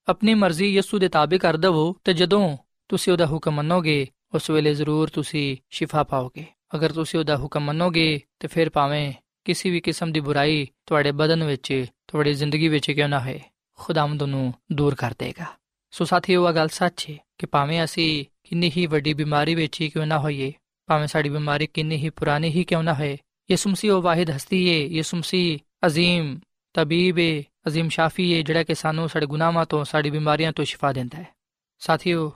ਆਪਣੀ 0.09 0.35
ਮਰਜ਼ੀ 0.35 0.75
ਯਿਸੂ 0.75 0.99
ਦੇ 0.99 1.09
ਤਾਬੇ 1.09 1.39
ਕਰ 1.39 1.57
ਦਵੋ 1.57 1.97
ਤੇ 2.05 2.13
ਜਦੋਂ 2.13 2.57
ਤੁਸੀਂ 2.89 3.13
ਉਹਦਾ 3.13 3.27
ਹੁਕਮ 3.27 3.53
ਮੰਨੋਗੇ, 3.53 4.09
ਉਸ 4.35 4.51
ਵੇਲੇ 4.51 4.75
ਜ਼ਰੂਰ 4.75 5.09
ਤੁਸੀਂ 5.09 5.57
ਸ਼ਿਫਾ 5.71 6.03
ਪਾਓਗੇ। 6.03 6.45
ਅਗਰ 6.75 6.93
ਤੁਸੀਂ 6.93 7.21
ਉਹਦਾ 7.21 7.37
ਹੁਕਮ 7.37 7.65
ਮੰਨੋਗੇ, 7.65 8.21
ਤੇ 8.41 8.49
ਫਿਰ 8.49 8.71
ਭਾਵੇਂ 8.71 9.13
ਕਿਸੇ 9.47 9.71
ਵੀ 9.71 9.81
ਕਿਸਮ 9.81 10.13
ਦੀ 10.13 10.21
ਬੁਰਾਈ 10.21 10.67
ਤੁਹਾਡੇ 10.87 11.13
ਬਦਨ 11.13 11.45
ਵਿੱਚ, 11.45 11.87
ਤੁਹਾਡੀ 12.09 12.35
ਜ਼ਿੰਦਗੀ 12.35 12.69
ਵਿੱਚ 12.69 12.91
ਕਿਉਂ 12.91 13.09
ਨਾ 13.09 13.21
ਹੋਏ, 13.21 13.41
ਖੁਦਾਵੰਦ 13.79 14.23
ਨੂੰ 14.23 14.55
ਦੂਰ 14.73 14.95
ਕਰ 14.95 15.15
ਦੇਗਾ। 15.19 15.45
ਸੋ 15.91 16.05
ਸਾਥੀਓ 16.05 16.49
ਇਹ 16.49 16.55
ਗੱਲ 16.55 16.69
ਸੱਚ 16.69 17.11
ਹੈ 17.11 17.17
ਕਿ 17.39 17.47
ਭਾਵੇਂ 17.47 17.85
ਅਸੀਂ 17.85 18.25
ਕਿੰਨੀ 18.45 18.73
ਹੀ 18.77 18.87
ਵੱਡੀ 18.87 19.15
ਬਿਮਾਰੀ 19.15 19.55
ਵਿੱਚ 19.55 19.81
ਹੀ 19.81 19.89
ਕਿਉਂ 19.89 20.07
ਨਾ 20.07 20.19
ਹੋਈਏ, 20.19 20.53
ਭਾਵੇਂ 20.87 21.07
ਸਾਡੀ 21.07 21.29
ਬਿਮਾਰੀ 21.29 21.67
ਕਿੰਨੀ 21.67 21.97
ਹੀ 21.97 22.11
ਪੁਰਾਣੀ 22.11 22.49
ਹੀ 22.49 22.65
ਕਿਉਂ 22.65 22.83
ਨਾ 22.83 22.95
ਹੋਏ, 22.95 23.19
ਯਿਸੂ 23.51 23.71
ਮਸੀਹ 23.71 23.93
ਉਹ 23.93 24.03
ਵਾਹਿਦ 24.03 24.31
ਹਸਤੀ 24.31 24.69
ਹੈ 24.71 24.87
ਯਿਸੂ 24.87 25.17
ਮਸੀਹ 25.17 25.59
ਅਜ਼ੀਮ 25.87 26.41
ਤਬੀਬ 26.75 27.19
ਹੈ 27.19 27.43
ਅਜ਼ੀਮ 27.67 27.89
ਸ਼ਾਫੀ 27.89 28.37
ਹੈ 28.37 28.43
ਜਿਹੜਾ 28.43 28.63
ਕਿ 28.63 28.75
ਸਾਨੂੰ 28.75 29.09
ਸਾਡੇ 29.09 29.27
ਗੁਨਾਹਾਂ 29.27 29.67
ਤੋਂ, 29.67 29.85
ਸਾਡੀ 29.85 30.11
ਬਿਮਾਰੀਆਂ 30.11 30.53
ਤੋਂ 30.53 30.65
ਸ਼ਿਫਾ 30.65 30.93
ਦਿੰਦਾ 30.93 31.19
ਹੈ 31.19 31.35
ਸਾਥੀਓ, 31.79 32.33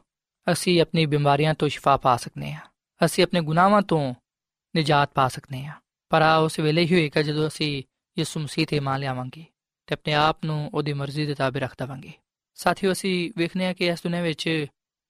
ਅਸੀਂ 0.52 0.80
ਆਪਣੀ 0.82 1.06
ਬਿਮਾਰੀਆਂ 1.06 1.54
ਤੋਂ 1.54 1.68
ਸ਼ਿਫਾ 1.68 1.96
ਪਾ 1.96 2.16
ਸਕਨੇ 2.16 2.52
ਹਾਂ 2.52 3.04
ਅਸੀਂ 3.04 3.24
ਆਪਣੇ 3.24 3.40
ਗੁਨਾਹਾਂ 3.40 3.82
ਤੋਂ 3.82 4.14
ਨਿਜਾਤ 4.76 5.10
ਪਾ 5.14 5.28
ਸਕਨੇ 5.28 5.64
ਹਾਂ 5.64 5.79
ਪਰ 6.10 6.22
ਆ 6.22 6.36
ਉਸ 6.36 6.58
ਵੇਲੇ 6.60 6.82
ਹੀ 6.82 6.94
ਹੋਏਗਾ 6.94 7.22
ਜਦੋਂ 7.22 7.46
ਅਸੀਂ 7.46 7.82
ਯਿਸੂ 8.16 8.40
ਮਸੀਹ 8.40 8.66
ਤੇ 8.66 8.80
ਮੰਨ 8.80 9.00
ਲਿਆਵਾਂਗੇ 9.00 9.44
ਤੇ 9.88 9.94
ਆਪਣੇ 9.94 10.14
ਆਪ 10.14 10.44
ਨੂੰ 10.44 10.70
ਉਹਦੀ 10.74 10.92
ਮਰਜ਼ੀ 10.92 11.26
ਦੇ 11.26 11.34
ਤਾਬੇ 11.34 11.60
ਰੱਖ 11.60 11.74
ਦਵਾਂਗੇ 11.78 12.12
ਸਾਥੀਓ 12.58 12.92
ਅਸੀਂ 12.92 13.30
ਵੇਖਨੇ 13.36 13.66
ਆ 13.66 13.72
ਕਿ 13.72 13.86
ਇਸ 13.86 14.02
ਦੁਨੀਆਂ 14.02 14.22
ਵਿੱਚ 14.22 14.48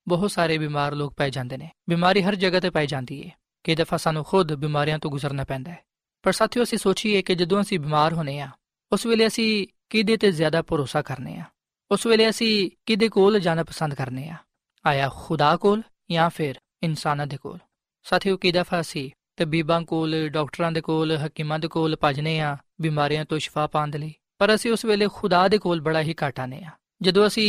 ਬਹੁਤ 0.07 0.31
ਸਾਰੇ 0.31 0.59
ਬਿਮਾਰ 0.59 0.95
ਲੋਕ 0.95 1.15
ਪਾਏ 1.15 1.31
ਜਾਂਦੇ 1.31 1.57
ਨੇ 1.57 1.69
ਬਿਮਾਰੀ 1.89 2.23
ਹਰ 2.23 2.35
ਜਗ੍ਹਾ 2.35 2.61
ਤੇ 2.61 2.71
ਪਾਈ 2.71 2.87
ਜਾਂਦੀ 2.87 3.23
ਹੈ 3.23 3.31
ਕਈ 3.65 3.75
ਦਫਾ 3.75 3.97
ਸਾਨੂੰ 3.97 4.25
ਖੁਦ 4.25 4.55
ਬਿਮਾਰੀਆਂ 4.55 4.99
ਤੋਂ 4.99 5.11
ਗੁਜ਼ਰਨਾ 5.11 5.45
ਪੈਂਦਾ 5.45 5.71
ਹੈ 5.71 5.83
ਪਰ 6.25 6.33
ਸਾਥੀਓ 6.33 6.63
ਅਸੀਂ 6.63 6.79
ਸੋਚੀਏ 6.79 7.23
ਕਿ 7.23 7.35
ਜਦੋਂ 7.35 7.61
ਅਸੀਂ 7.61 7.79
ਬਿਮਾਰ 7.81 8.13
ਹੋਨੇ 8.13 8.39
ਆ 8.41 8.51
ਉਸ 8.93 9.07
ਵੇਲੇ 9.07 9.27
ਅਸੀਂ 9.27 9.67
ਕਿਹਦੇ 9.91 10.17
ਤੇ 10.17 10.31
ਜ਼ਿਆਦਾ 10.31 10.63
ਭਰੋਸਾ 10.63 11.03
ਕਰਨੇ 11.03 11.37
ਆ 11.39 11.45
ਉਸ 11.91 12.07
ਵੇਲੇ 12.07 12.29
ਅਸੀਂ 12.31 12.71
ਕਿਹਦੇ 12.87 13.09
ਕੋਲ 13.09 13.39
ਜਾਣਾ 13.39 13.65
ਪਸੰਦ 13.65 13.95
ਕਰਨੇ 13.95 14.29
ਆ 14.29 14.37
ਆਇਆ 14.85 15.09
ਖੁਦਾ 15.17 15.57
ਕੋਲ 15.57 15.83
ਜਾਂ 16.11 16.29
ਫਿਰ 16.31 16.59
ਇਨਸਾਨਾਂ 16.83 17.27
ਦੇ 17.27 17.37
ਕੋਲ 17.37 17.59
ਸਾਥੀਓ 18.07 18.37
ਕਈ 18.37 18.53
ਦਫਾ 18.53 18.81
ਅਸੀਂ 18.81 19.11
ਤਬੀਬਾਂ 19.41 19.81
ਕੋਲ, 19.83 20.29
ਡਾਕਟਰਾਂ 20.29 20.71
ਦੇ 20.73 20.81
ਕੋਲ, 20.81 21.17
ਹਕੀਮਾਂ 21.17 21.59
ਦੇ 21.59 21.69
ਕੋਲ 21.69 21.97
ਭਜਨੇ 22.05 22.39
ਆ, 22.41 22.57
ਬਿਮਾਰੀਆਂ 22.81 23.25
ਤੋਂ 23.25 23.39
ਸ਼ਿਫਾ 23.39 23.67
ਪਾਉਣ 23.67 23.91
ਦੇ 23.91 23.99
ਲਈ। 23.99 24.13
ਪਰ 24.39 24.55
ਅਸੀਂ 24.55 24.73
ਉਸ 24.73 24.85
ਵੇਲੇ 24.85 25.07
ਖੁਦਾ 25.15 25.47
ਦੇ 25.49 25.59
ਕੋਲ 25.59 25.81
ਬੜਾ 25.81 26.03
ਹੀ 26.03 26.15
ਘੱਟ 26.25 26.41
ਆਨੇ 26.41 26.63
ਆ 26.65 26.71
ਜਦੋਂ 27.03 27.27
ਅਸੀਂ 27.27 27.47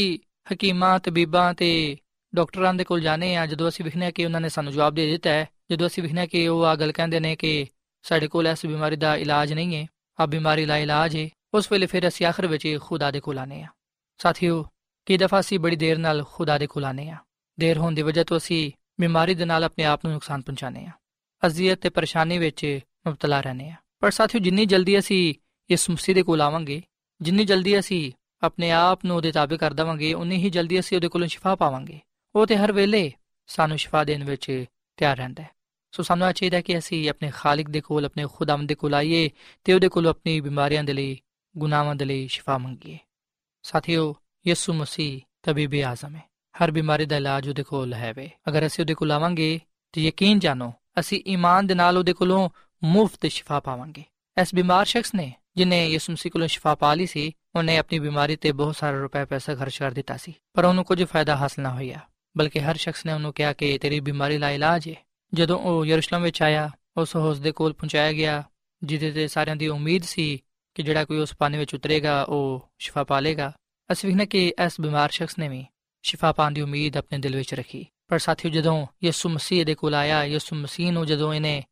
ਹਕੀਮਾਂ 0.54 1.00
ਤਬੀਬਾਂ 1.00 1.54
ਤੇ 1.54 1.70
ਡਾਕਟਰਾਂ 2.34 2.74
ਦੇ 2.74 2.84
ਕੋਲ 2.84 3.02
ਜਾਣੇ 3.02 3.36
ਆ 3.36 3.46
ਜਦੋਂ 3.46 3.68
ਅਸੀਂ 3.70 3.86
ਵਿਖਨੇ 3.86 4.12
ਕਿ 4.12 4.26
ਉਹਨਾਂ 4.26 4.42
ਨੇ 4.42 4.50
ਸਾਨੂੰ 4.50 4.74
ਜਵਾਬ 4.74 4.94
ਦੇ 4.96 5.10
ਦਿੱਤਾ 5.12 5.30
ਹੈ, 5.30 5.48
ਜਦੋਂ 5.72 5.88
ਅਸੀਂ 5.88 6.04
ਵਿਖਨੇ 6.04 6.26
ਕਿ 6.28 6.48
ਉਹ 6.48 6.63
ਆ 6.65 6.76
ਗੱਲ 6.76 6.92
ਕਹਿੰਦੇ 6.92 7.20
ਨੇ 7.20 7.36
ਕਿ 7.36 7.68
ਸਾਡੇ 8.06 8.28
ਕੋਲ 8.28 8.48
ਇਸ 8.48 8.65
ਬਿਮਾਰੀ 8.65 8.96
ਦਾ 8.96 9.15
ਇਲਾਜ 9.15 9.54
ਨਹੀਂ 9.54 9.76
ਹੈ 9.76 9.86
ਆ 10.20 10.26
ਬਿਮਾਰੀ 10.26 10.65
ਦਾ 10.65 10.78
ਇਲਾਜ 10.78 11.15
ਹੈ, 11.18 11.28
ਉਸ 11.54 11.72
ਵੇਲੇ 11.72 11.86
ਫਿਰ 11.86 12.08
ਅਸੀਂ 12.08 12.26
ਆਖਰ 12.26 12.48
ਵਿੱਚ 12.48 12.68
ਖੁਦਾ 12.82 13.12
ਦੇ 13.12 13.20
ਕੋਲ 13.20 13.39
ਆਨੇ 13.39 13.62
ਆ 13.63 13.68
ਸਾਥੀਓ 14.20 14.63
ਕਈ 15.08 15.18
ਦਫਾ 15.18 15.39
ਅਸੀਂ 15.39 15.60
ਬੜੀ 15.60 15.76
ਦੇਰ 15.76 15.98
ਨਾਲ 15.98 16.24
ਖੁਦਾ 16.34 16.58
ਦੇ 16.58 16.68
ਕੋਲ 16.68 16.86
ਆਨੇ 16.86 17.10
ਆ 17.10 17.18
ਦੇਰ 17.58 17.78
ਹੋਣ 17.78 17.94
ਦੀ 17.94 18.02
ਵਜ੍ਹਾ 18.02 18.24
ਤੋਂ 18.24 18.38
ਅਸੀਂ 18.38 18.72
ਬਿਮਾਰੀ 19.00 19.36
ਦੇ 19.36 19.46
ਨਾਲ 19.46 19.63
ਆਪਣੇ 19.63 19.86
ਆਪ 19.86 20.06
ਨੂੰ 20.06 20.13
ਨੁਕਸਾਨ 20.13 20.42
ਪਹੁੰਚਾਉਂਦੇ 20.42 20.86
ਆ 20.86 20.92
ਅਜ਼ੀਅਤ 21.45 21.80
ਤੇ 21.80 21.89
ਪਰੇਸ਼ਾਨੀ 21.89 22.38
ਵਿੱਚ 22.38 22.80
ਮੁਬਤਲਾ 23.08 23.41
ਰਹਨੇ 23.41 23.69
ਆ 23.69 23.75
ਪਰ 23.99 24.12
ਸਾਥੀਓ, 24.12 24.41
ਜਿੰਨੀ 24.41 24.65
ਜਲਦੀ 24.65 24.99
ਅਸੀਂ 24.99 25.34
ਇਸ 25.69 25.89
ਮਸੀਹ 25.89 26.15
ਦੇ 26.15 26.23
ਕੋਲ 26.23 26.41
ਆਵਾਂਗੇ, 26.41 26.82
ਜਿੰਨੀ 27.21 27.45
ਜਲਦੀ 27.45 27.80
ਅਸੀਂ 27.80 28.12
ਆਪਣੇ 28.43 28.71
ਆਪ 28.71 29.06
ਨੂੰ 29.06 29.15
ਉਹਦੇ 29.15 29.32
ਤਾਬੇ 29.32 29.58
ਕਰ 29.58 29.73
ਦਵਾਂਗੇ, 29.73 30.13
ਉਨੀ 30.13 30.36
ਹੀ 30.36 30.49
ਜਲਦੀ 30.49 30.80
ਅਸੀਂ 30.80 30.97
ਉਹਦੇ 30.97 31.08
ਕੋਲੋਂ 31.08 31.27
ਸ਼ਿਫਾ 31.27 31.56
ਪਾਵਾਂਗੇ। 31.56 31.99
ਉਹ 32.36 32.47
ਤੇ 32.47 32.58
ਹਰ 32.58 32.71
ਵੇਲੇ 32.71 33.13
ਸਾਨੂੰ 33.47 33.77
ਸ਼ਿਫਾ 33.77 34.04
ਦੇਣ 34.04 34.23
ਵਿੱਚ 34.23 34.65
ਤਿਆਰ 34.97 35.17
ਰਹਿੰਦਾ 35.17 35.43
ਹੈ। 35.43 35.49
ਸੋ 35.91 36.04
ਸਾਨੂੰ 36.04 36.27
ਇਹ 36.27 36.34
ਚਾਹੀਦਾ 36.34 36.62
ਕਿ 36.62 36.77
ਅਸੀਂ 36.77 37.10
ਆਪਣੇ 37.10 37.32
ਖਾਲਿਕ 37.32 37.69
ਦੇ 37.69 37.82
ਕੋਲ, 37.82 38.06
ਆਪਣੇ 38.06 38.25
ਖੁਦਾਵੰਦ 38.34 38.69
ਦੇ 38.69 38.75
ਕੋਲ 38.75 38.93
ਆਈਏ 38.93 39.30
ਤੇ 39.63 39.73
ਉਹਦੇ 39.73 39.89
ਕੋਲ 39.89 40.08
ਆਪਣੀ 40.08 40.41
ਬਿਮਾਰੀਆਂ 40.41 40.84
ਦੇ 40.84 40.93
ਲਈ, 40.93 41.21
ਗੁਨਾਹਾਂ 41.58 41.95
ਦੇ 41.95 42.06
ਲਈ 42.06 42.27
ਸ਼ਿਫਾ 42.27 42.58
ਮੰਗੀਏ। 42.58 42.97
ਸਾਥੀਓ, 43.63 44.15
ਯਿਸੂ 44.47 44.73
ਮਸੀਹ 44.73 45.21
ਤਬੀਬ 45.43 45.75
ਆਜ਼ਮ 45.75 46.15
ਹੈ। 46.15 46.32
ਹਰ 46.63 46.71
ਬਿਮਾਰੀ 46.71 47.06
ਦਾ 47.06 47.17
ਇਲਾਜ 47.17 47.49
ਉਹਦੇ 47.49 47.63
ਕੋਲ 47.63 47.93
ਹੈ 47.93 48.13
ਵੇ 48.13 48.30
ਅਗਰ 48.49 48.65
ਅਸੀਂ 48.65 48.84
ਉਹਦੇ 48.84 48.93
ਕੋਲ 48.93 49.12
ਆਵਾਂਗੇ, 49.12 49.60
ਤੇ 49.91 50.01
ਯਕੀਨ 50.01 50.39
ਜਾਣੋ 50.39 50.73
ਅਸੀਂ 50.99 51.23
ਈਮਾਨ 51.27 51.67
ਦੇ 51.67 51.73
ਨਾਲ 51.73 51.97
ਉਹਦੇ 51.97 52.13
ਕੋਲੋਂ 52.13 52.49
ਮੁਫਤ 52.84 53.25
ਸ਼ਿਫਾ 53.25 53.60
ਪਾਵਾਂਗੇ। 53.60 54.04
ਇਸ 54.41 54.56
ਬਿਮਾਰ 54.56 54.86
ਸ਼ਖਸ 54.86 55.13
ਨੇ, 55.15 55.34
ਜਿਨੇ 55.56 55.89
ਯਿਸੂ 55.89 56.13
ਮਸੀਹ 56.13 56.32
ਕੋਲੋਂ 56.32 56.47
ਸ਼ਿਫਾ 56.47 56.75
ਪਾ 56.75 56.93
ਲਈ 56.93 57.06
ਸੀ, 57.06 57.32
ਉਹਨੇ 57.56 57.77
ਆਪਣੀ 57.77 57.99
ਬਿਮਾਰੀ 57.99 58.36
ਤੇ 58.36 58.51
ਬਹੁਤ 58.51 58.75
ਸਾਰੇ 58.75 58.99
ਰੁਪਏ 58.99 59.25
ਪੈਸਾ 59.25 59.56
ਖਰਚ 59.56 59.77
ਕਰ 59.77 59.91
ਦਿੱਤਾ 59.91 60.17
ਸੀ, 60.17 60.34
ਪਰ 60.54 60.65
ਉਹਨੂੰ 60.65 60.84
ਕੁਝ 60.84 61.04
ਫਾਇਦਾ 61.04 61.36
ਹਾਸਲ 61.36 61.62
ਨਾ 61.62 61.73
ਹੋਇਆ, 61.73 61.99
ਬਲਕਿ 62.38 62.60
ਹਰ 62.60 62.75
ਸ਼ਖਸ 62.75 63.06
ਨੇ 63.06 63.13
ਉਹਨੂੰ 63.13 63.34
ਕਿਹਾ 63.34 63.54
ਕਿ 63.54 63.77
ਤੇਰੀ 63.77 63.99
ਬਿਮਾਰੀ 63.99 64.38
ਦਾ 64.38 64.51
ਇਲਾਜ 64.51 64.89
ਹੈ 64.89 64.95
ਜਦੋਂ 65.34 65.60
ਉਹ 65.60 65.86
ਯਰੂਸ਼ਲਮ 65.86 66.21
ਵਿੱਚ 66.21 66.41
ਆਇਆ, 66.41 66.69
ਉਸ 66.97 67.15
ਹੌਸ 67.15 67.39
ਦੇ 67.39 67.51
ਕੋਲ 67.51 67.73
ਪਹੁੰਚਾਇਆ 67.73 68.13
ਗਿਆ, 68.13 68.43
ਜਿਹਦੇ 68.84 69.12
ਤੇ 69.12 69.27
ਸਾਰਿਆਂ 69.27 69.56
ਦੀ 69.56 69.67
ਉਮੀਦ 69.67 70.04
ਸੀ 70.04 70.43
ਕਿ 70.75 70.84
ਜਿਹੜਾ 70.84 71.06
ਕੋਈ 71.06 71.17
ਉਸ 71.17 71.34
ਪਾਣੀ 71.39 71.58
ਵਿੱਚ 71.58 71.75
ਉਤਰੇਗਾ, 71.75 72.23
ਉਹ 72.23 72.69
ਸ਼ਿਫਾ 72.80 73.04
ਪਾ 73.04 73.19
ਲੇਗਾ, 73.19 73.51
ਅਸੀਂ 73.91 74.10
ਵੇਖਣਾ 74.10 74.25
ਕਿ 74.25 74.54
ਇਸ 74.65 74.82
ਬਿਮਾਰ 74.82 75.10
ਸ਼ਖਸ 75.10 75.39
ਨੇ 75.39 75.49
ਵੀ 75.49 75.65
ਸ਼ਿਫਾ 76.04 76.32
ਪਾਣ 76.32 76.51
ਦੀ 76.51 76.62
ਉਮੀਦ 76.62 76.97
ਆਪਣੇ 76.97 77.19
ਦਿਲ 77.19 77.36
ਵਿੱਚ 77.36 77.54
ਰੱਖੀ। 77.54 77.88
ਪਰ 78.12 78.19
ਸਾਥੀਓ 78.19 78.52
ਜਦੋਂ 78.52 78.88
ਯਿਸੂ 79.04 79.30
ਮਸੀਹ 79.30 79.65
ਦੇ 79.65 79.76
ਕੋਲ 79.76 79.95
ਆਇਆ, 79.95 80.24
ਯਿਸੂ 80.24 80.56
ਮਸੀਹ 80.56 80.91
ਨੂੰ 80.91 81.06
ਜਦੋਂ 81.08 81.34
ਇਹਨੇ 81.34 81.63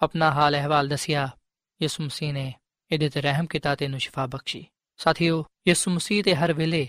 ਆਪਣਾ 0.00 0.30
ਹਾਲ 0.32 0.56
ਅਹਿਵਾਲ 0.56 0.88
ਦੱਸਿਆ, 0.88 1.28
ਯਿਸੂ 1.82 2.04
ਮਸੀਹ 2.04 2.32
ਨੇ 2.32 2.54
ਇਹਦੇ 2.92 3.08
ਤੇ 3.08 3.20
ਰਹਿਮ 3.20 3.46
ਕੀਤਾ 3.46 3.74
ਤੇ 3.74 3.84
ਇਹਨੂੰ 3.84 4.00
ਸ਼ਿਫਾ 4.00 4.26
ਬਖਸ਼ੀ। 4.26 4.64
ਸਾਥੀਓ, 4.96 5.44
ਯਿਸੂ 5.68 5.90
ਮਸੀਹ 5.90 6.22
ਤੇ 6.24 6.34
ਹਰ 6.34 6.52
ਵੇਲੇ 6.52 6.88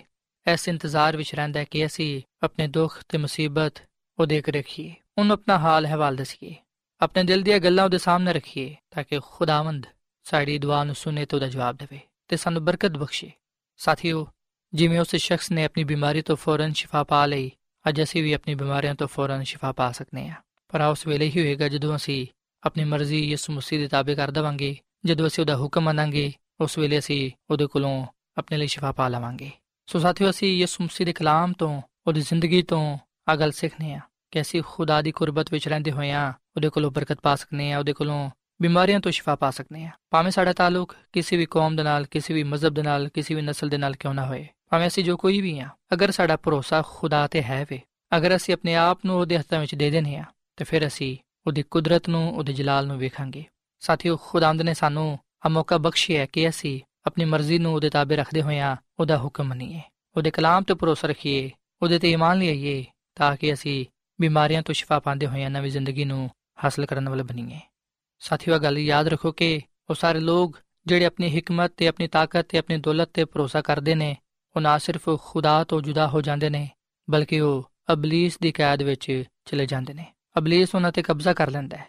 ਇਸ 0.52 0.68
ਇੰਤਜ਼ਾਰ 0.68 1.16
ਵਿੱਚ 1.16 1.34
ਰਹਿੰਦਾ 1.34 1.60
ਹੈ 1.60 1.64
ਕਿ 1.64 1.86
ਅਸੀਂ 1.86 2.22
ਆਪਣੇ 2.42 2.68
ਦੁੱਖ 2.68 3.02
ਤੇ 3.08 3.18
ਮੁਸੀਬਤ 3.18 3.82
ਉਹਦੇ 4.18 4.38
ਅੱਗੇ 4.38 4.52
ਰੱਖੀਏ, 4.52 4.94
ਉਹਨੂੰ 5.18 5.34
ਆਪਣਾ 5.34 5.58
ਹਾਲ 5.58 5.86
ਅਹਿਵਾਲ 5.86 6.16
ਦੱਸੀਏ, 6.16 6.54
ਆਪਣੇ 7.00 7.24
ਦਿਲ 7.24 7.42
ਦੀਆਂ 7.42 7.58
ਗੱਲਾਂ 7.58 7.84
ਉਹਦੇ 7.84 7.98
ਸਾਹਮਣੇ 7.98 8.32
ਰੱਖੀਏ 8.32 8.76
ਤਾਂ 8.90 9.04
ਕਿ 9.04 9.20
ਖੁਦਾਵੰਦ 9.26 9.86
ਸਾਡੀ 10.24 10.58
ਦੁਆ 10.58 10.84
ਨੂੰ 10.84 10.94
ਸੁਣੇ 10.94 11.26
ਤੇ 11.26 11.36
ਉਹਦਾ 11.36 11.48
ਜਵਾਬ 11.48 11.76
ਦੇਵੇ 11.76 12.00
ਤੇ 12.28 12.36
ਸਾਨੂੰ 12.36 12.64
ਬਰਕਤ 12.64 12.90
ਬਖਸ਼ੇ। 12.90 13.30
ਸਾਥੀਓ, 13.76 14.26
ਜਿਵੇਂ 14.74 15.00
ਉਸ 15.00 15.16
ਸ਼ਖਸ 15.16 15.50
ਨੇ 15.50 15.64
ਆਪਣੀ 15.64 15.84
ਬਿਮਾਰੀ 15.84 16.22
ਤੋਂ 16.22 16.36
ਫੌਰਨ 16.36 16.72
ਸ਼ਿਫਾ 16.72 17.04
ਪਾ 17.04 17.26
ਲਈ 17.26 17.50
ਅੱਜ 17.88 18.02
ਅਸੀਂ 18.02 18.22
ਵੀ 18.22 18.32
ਆਪਣੀ 18.32 18.54
ਬਿਮਾਰੀਆਂ 18.54 18.94
ਤੋਂ 18.94 19.08
ਫੌਰਨ 19.08 19.42
ਸ਼ਿਫਾ 19.42 19.72
ਪਾ 19.72 19.92
ਸਕਨੇ 19.92 20.28
ਆ। 20.28 20.34
ਪਰ 20.68 20.80
ਉਸ 20.80 21.06
ਵੇਲੇ 21.06 21.32
ਹੀ 21.36 21.40
ਹੋਏਗਾ 21.40 21.68
ਜਦੋਂ 21.68 21.96
ਅਸੀਂ 21.96 22.26
ਆਪਣੀ 22.66 22.84
ਮਰਜ਼ੀ 22.84 23.30
ਯਿਸੂ 23.30 23.52
ਮਸੀਹ 23.52 23.80
ਦੇ 23.80 23.88
ਤਾਬੇ 23.88 24.14
ਕਰ 24.14 24.30
ਦਵਾਂਗੇ, 24.30 24.76
ਜਦੋਂ 25.04 25.26
ਅਸੀਂ 25.26 25.42
ਉਹਦਾ 25.42 25.56
ਹੁਕਮ 25.56 25.82
ਮੰਨਾਂਗੇ, 25.82 26.32
ਉਸ 26.60 26.78
ਵੇਲੇ 26.78 26.98
ਅਸੀਂ 26.98 27.30
ਉਹਦੇ 27.50 27.66
ਕੋਲੋਂ 27.66 28.06
ਆਪਣੇ 28.38 28.58
ਲਈ 28.58 28.66
ਸ਼ਿਫਾ 28.66 28.92
ਪਾ 28.92 29.08
ਲਵਾਂਗੇ। 29.08 29.50
ਸੋ 29.86 29.98
ਸਾਥੀਓ, 29.98 30.30
ਅਸੀਂ 30.30 30.58
ਯਿਸੂ 30.58 30.84
ਮਸੀਹ 30.84 31.06
ਦੇ 31.06 31.12
ਕਲਾਮ 31.12 31.52
ਤੋਂ, 31.52 31.82
ਉਹਦੀ 32.06 32.20
ਜ਼ਿੰਦਗੀ 32.20 32.62
ਤੋਂ 32.62 32.98
ਆ 33.28 33.36
ਗੱਲ 33.36 33.50
ਸਿੱਖਨੇ 33.50 33.94
ਆ 33.94 34.00
ਕਿ 34.30 34.40
ਅਸੀਂ 34.40 34.62
ਖੁਦਾ 34.66 35.02
ਦੀ 35.02 35.12
ਕੁਰਬਤ 35.12 35.52
ਵਿੱਚ 35.52 35.68
ਰਹਿੰਦੇ 35.68 35.92
ਹੋਇਆਂ 35.92 36.32
ਉਹਦੇ 36.56 36.68
ਕੋਲੋਂ 36.68 36.90
ਬਰਕਤ 36.90 37.18
ਪਾ 37.22 37.34
ਸਕਨੇ 37.34 37.72
ਆ, 37.72 37.78
ਉਹਦੇ 37.78 37.92
ਕੋਲੋਂ 37.92 38.30
ਬਿਮਾਰੀਆਂ 38.62 39.00
ਤੋਂ 39.00 39.12
ਸ਼ਿਫਾ 39.12 39.34
ਪਾ 39.34 39.50
ਸਕਨੇ 39.50 39.84
ਆ। 39.84 39.90
ਭਾਵੇਂ 40.10 40.30
ਸਾਡਾ 40.30 40.52
ਤਾਲੁਕ 40.52 40.96
ਕਿਸੇ 41.12 41.36
ਵੀ 41.36 41.46
ਕੌਮ 41.46 41.76
ਦੇ 41.76 41.82
ਨਾਲ, 41.82 42.06
ਕਿਸੇ 42.06 42.34
ਵੀ 42.34 42.42
ਮਜ਼ਹਬ 42.42 42.74
ਦੇ 42.74 42.82
ਨਾਲ, 42.82 43.08
ਕਿਸੇ 43.08 43.34
ਵੀ 43.34 43.42
ਨਸਲ 43.42 43.68
ਦੇ 43.68 43.78
ਨਾਲ 43.78 43.96
ਕਿਉਂ 43.96 44.14
ਨਾ 44.14 44.26
ਹੋਏ। 44.26 44.48
ਭਾਵੇਂ 44.70 44.86
ਅਸੀਂ 44.86 45.04
ਜੋ 45.04 45.16
ਕੋਈ 45.16 45.40
ਵੀ 45.40 45.58
ਆ 45.58 45.68
ਅਗਰ 45.92 46.10
ਸਾਡਾ 46.10 46.36
ਭਰੋਸਾ 46.36 46.82
ਖੁਦਾ 46.88 47.26
ਤੇ 47.26 47.42
ਹੈ 47.42 47.66
ਵੇ, 47.70 47.80
ਅਗਰ 48.16 48.36
ਅਸੀਂ 48.36 48.54
ਆਪਣੇ 48.54 48.74
ਆਪ 48.74 48.98
ਨੂੰ 49.04 49.18
ਉਹਦੇ 49.18 49.38
ਹੱਥਾਂ 49.38 49.60
ਵਿੱਚ 49.60 49.74
ਦੇ 49.74 49.90
ਦੇਨੇ 49.90 50.16
ਆ 50.16 50.24
ਤੇ 50.56 50.64
ਫਿਰ 50.64 50.86
ਅਸੀਂ 50.86 51.16
ਉਹਦੀ 51.46 51.62
ਕੁਦਰਤ 51.62 52.08
ਨੂੰ, 52.08 52.36
ਉਹਦੇ 52.36 52.52
ਜਲਾਲ 52.52 52.86
ਨੂੰ 52.86 52.98
ਵੇਖਾਂਗੇ। 52.98 53.44
ਸਾਥੀਓ, 53.80 54.16
ਖੁਦਾਵੰਦ 54.16 54.62
ਨੇ 54.62 54.74
ਸਾਨੂੰ 54.74 55.18
ਆ 55.46 55.48
ਮੌਕਾ 55.48 55.78
ਬਖਸ਼ਿਆ 55.78 56.26
ਕਿ 56.26 56.48
ਅਸੀਂ 56.48 56.80
ਆਪਣੀ 57.06 57.24
ਮਰਜ਼ੀ 57.24 57.58
ਨੂੰ 57.58 57.74
ਉਹਦੇ 57.74 57.90
ਤਾਬੇ 57.90 58.16
ਰੱਖਦੇ 58.16 58.42
ਹੋਇਆਂ 58.42 58.76
ਉਹਦਾ 59.00 59.18
ਹੁਕਮ 59.18 59.44
ਮੰਨੀਏ। 59.44 59.80
ਉਹਦੇ 60.16 60.30
ਕਲਾਮ 60.30 60.62
ਤੇ 60.62 60.74
ਭਰੋਸਾ 60.74 61.08
ਰੱਖੀਏ, 61.08 61.50
ਉਹਦੇ 61.82 61.98
ਤੇ 61.98 62.10
ਈਮਾਨ 62.10 62.38
ਲਿਆਈਏ, 62.38 62.84
ਤਾਂ 63.14 63.36
ਕਿ 63.36 63.52
ਅਸੀਂ 63.52 63.86
ਬਿਮਾਰੀਆਂ 64.20 64.62
ਤੋਂ 64.62 64.74
ਸ਼ਿਫਾ 64.74 64.98
ਪਾਉਂਦੇ 64.98 65.26
ਹੋਇਆਂ 65.26 65.50
ਨਵੀਂ 65.50 65.70
ਜ਼ਿੰਦਗੀ 65.70 66.04
ਨੂੰ 66.04 66.30
ਹਾਸਲ 66.64 66.86
ਕਰਨ 66.86 67.08
ਵਾਲੇ 67.08 67.22
ਬਣੀਏ। 67.22 67.60
ਸਾਥੀਓ 68.20 68.58
ਗੱਲ 68.58 68.78
ਯਾਦ 68.78 69.08
ਰੱਖੋ 69.08 69.32
ਕਿ 69.32 69.60
ਉਹ 69.90 69.94
ਸਾਰੇ 69.94 70.20
ਲੋਕ 70.20 70.58
ਜਿਹੜੇ 70.86 71.04
ਆਪਣੀ 71.04 71.38
ਹਕਮਤ 71.38 71.72
ਤੇ, 71.76 71.88
ਆਪਣੀ 71.88 72.08
ਤਾਕਤ 72.08 72.46
ਤੇ, 72.48 72.58
ਆਪਣੀ 72.58 72.76
ਦੌਲਤ 72.76 73.10
ਤੇ 73.14 73.24
ਭਰੋਸਾ 73.24 73.60
ਕਰਦੇ 73.60 73.94
ਨੇ 73.94 74.16
ਉਹ 74.56 74.60
ਨਾ 74.60 74.76
ਸਿਰਫ 74.78 75.08
ਖੁਦਾ 75.20 75.62
ਤੋਂ 75.64 75.80
ਜੁਦਾ 75.80 76.06
ਹੋ 76.08 76.20
ਜਾਂਦੇ 76.20 76.50
ਨੇ, 76.50 76.68
ਬਲਕਿ 77.08 77.40
ਉਹ 77.40 77.70
ਅਬਲੀਸ 77.92 78.38
ਦੀ 78.38 78.52
ਕੈਦ 78.52 78.82
ਵਿੱਚ 78.82 79.24
ਚਲੇ 79.44 79.66
ਜਾਂਦੇ 79.66 79.94
ਨੇ। 79.94 80.06
ਅਬਲੀਸ 80.38 80.74
ਉਹਨਾਂ 80.74 80.92
ਤੇ 80.92 81.02
ਕਬਜ਼ਾ 81.02 81.32
ਕਰ 81.32 81.50
ਲੈਂਦਾ 81.50 81.76
ਹੈ 81.76 81.86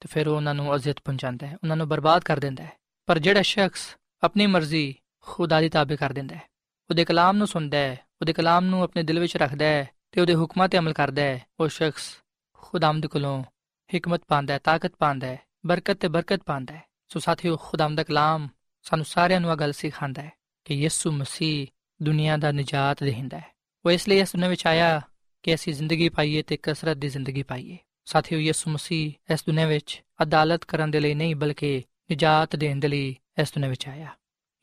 ਤੇ 0.00 0.08
ਫਿਰ 0.10 0.28
ਉਹ 0.28 0.36
ਉਹਨਾਂ 0.36 0.54
ਨੂੰ 0.54 0.74
ਅਜ਼ਿਅਤ 0.74 1.00
ਪਹੁੰਚਾਉਂਦਾ 1.04 1.46
ਹੈ, 1.46 1.56
ਉਹਨਾਂ 1.62 1.76
ਨੂੰ 1.76 1.88
ਬਰਬਾਦ 1.88 2.24
ਕਰ 2.24 2.40
ਦਿੰਦਾ 2.40 2.64
ਹੈ। 2.64 2.72
ਪਰ 3.08 3.18
ਜਿਹੜਾ 3.18 3.42
ਸ਼ਖਸ 3.42 3.96
ਆਪਣੀ 4.22 4.46
ਮਰਜ਼ੀ 4.46 4.94
ਖੁਦਾ 5.20 5.60
ਦੀ 5.60 5.68
ਤਾਬੇ 5.68 5.96
ਕਰ 5.96 6.12
ਦਿੰਦਾ 6.12 6.36
ਹੈ, 6.36 6.42
ਉਹਦੇ 6.90 7.04
ਕਲਾਮ 7.04 7.36
ਨੂੰ 7.36 7.46
ਸੁਣਦਾ 7.46 7.78
ਹੈ, 7.78 7.98
ਉਹਦੇ 8.20 8.32
ਕਲਾਮ 8.32 8.64
ਨੂੰ 8.64 8.82
ਆਪਣੇ 8.82 9.02
ਦਿਲ 9.02 9.20
ਵਿੱਚ 9.20 9.36
ਰੱਖਦਾ 9.36 9.64
ਹੈ 9.64 9.88
ਤੇ 10.12 10.20
ਉਹਦੇ 10.20 10.34
ਹੁਕਮਾਂ 10.34 10.68
ਤੇ 10.68 10.78
ਅਮਲ 10.78 10.92
ਕਰਦਾ 10.92 11.22
ਹੈ, 11.22 11.46
ਉਹ 11.60 11.68
ਸ਼ਖਸ 11.68 12.16
ਖੁਦਾਮਦ 12.52 13.06
ਕੋਲੋਂ 13.06 13.42
ਹਕਮਤ 13.90 14.22
ਪਾਉਂਦਾ 14.28 14.54
ਹੈ, 14.54 14.58
ਤਾਕਤ 14.58 14.92
ਪਾਉਂਦਾ 14.98 15.26
ਹੈ, 15.26 15.38
ਬਰਕਤ 15.66 15.96
ਤੇ 15.96 16.08
ਬਰਕਤ 16.08 16.42
ਪਾਉਂਦਾ 16.42 16.74
ਹੈ। 16.74 16.82
ਸੋ 17.08 17.20
ਸਾਥੀਓ, 17.20 17.56
ਖੁਦਾਮਦ 17.56 17.96
ਦਾ 17.96 18.02
ਕਲਾਮ 18.02 18.48
ਸਾਨੂੰ 18.82 19.06
ਸਾਰਿਆਂ 19.06 19.40
ਨੂੰ 19.40 19.50
ਇਹ 19.52 19.56
ਗੱਲ 19.56 19.72
ਸਿਖਾਉਂਦਾ 19.72 20.22
ਹੈ 20.22 20.32
ਕਿ 20.64 20.74
ਯਿਸੂ 20.74 21.12
ਮਸੀਹ 21.12 21.66
ਦੁਨੀਆ 22.02 22.36
ਦਾ 22.36 22.52
ਨਜਾਤ 22.52 23.04
ਦੇਹਿੰਦਾ 23.04 23.38
ਹੈ। 23.38 23.44
ਉਹ 23.84 23.90
ਇਸ 23.90 24.08
ਲਈ 24.08 24.18
ਇਸ 24.18 24.32
ਦੁਨੀਆਂ 24.32 24.50
ਵਿੱਚ 24.50 24.66
ਆਇਆ 24.66 25.00
ਕਿ 25.42 25.54
ਅਸੀਂ 25.54 25.74
ਜ਼ਿੰਦਗੀ 25.74 26.08
ਪਾਈਏ 26.08 26.42
ਤੇ 26.42 26.58
ਕਸਰਤ 26.62 26.96
ਦੀ 26.96 27.08
ਜ਼ਿੰਦਗੀ 27.08 27.42
ਪਾਈਏ। 27.42 27.78
ਸਾਥੀਓ, 28.04 28.38
ਯਿਸੂ 28.38 28.70
ਮਸੀਹ 28.70 29.32
ਇਸ 29.32 29.40
ਦੁਨੀਆਂ 29.46 29.66
ਵਿੱਚ 29.66 30.02
ਅਦਾਲਤ 30.22 30.64
ਕਰਨ 30.64 30.90
ਦੇ 30.90 31.00
ਲਈ 31.00 31.14
ਨਹੀਂ, 31.14 31.36
ਬਲਕਿ 31.36 31.82
ਨਜਾਤ 32.12 32.56
ਦੇਣ 32.56 32.76
ਦੇ 32.76 32.88
ਲਈ 32.88 33.16
ਇਸ 33.40 33.48
ਦੁਨੀਆਂ 33.48 33.70
ਵਿੱਚ 33.70 33.88
ਆਇਆ। 33.88 34.06